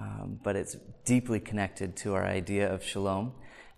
um, 0.00 0.40
but 0.42 0.56
it's 0.56 0.76
deeply 1.04 1.40
connected 1.40 1.96
to 1.96 2.14
our 2.14 2.24
idea 2.24 2.72
of 2.72 2.82
shalom 2.82 3.32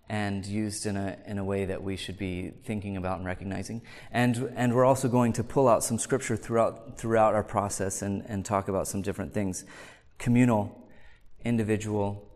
and 0.08 0.44
used 0.44 0.84
in 0.84 0.96
a, 0.96 1.16
in 1.26 1.38
a 1.38 1.44
way 1.44 1.64
that 1.64 1.82
we 1.82 1.96
should 1.96 2.18
be 2.18 2.52
thinking 2.64 2.96
about 2.96 3.18
and 3.18 3.26
recognizing. 3.26 3.82
And, 4.10 4.52
and 4.56 4.74
we're 4.74 4.84
also 4.84 5.08
going 5.08 5.32
to 5.34 5.44
pull 5.44 5.68
out 5.68 5.82
some 5.82 5.98
scripture 5.98 6.36
throughout, 6.36 6.98
throughout 6.98 7.34
our 7.34 7.44
process 7.44 8.02
and, 8.02 8.22
and 8.26 8.44
talk 8.44 8.68
about 8.68 8.86
some 8.88 9.02
different 9.02 9.32
things 9.32 9.64
communal, 10.18 10.88
individual, 11.44 12.30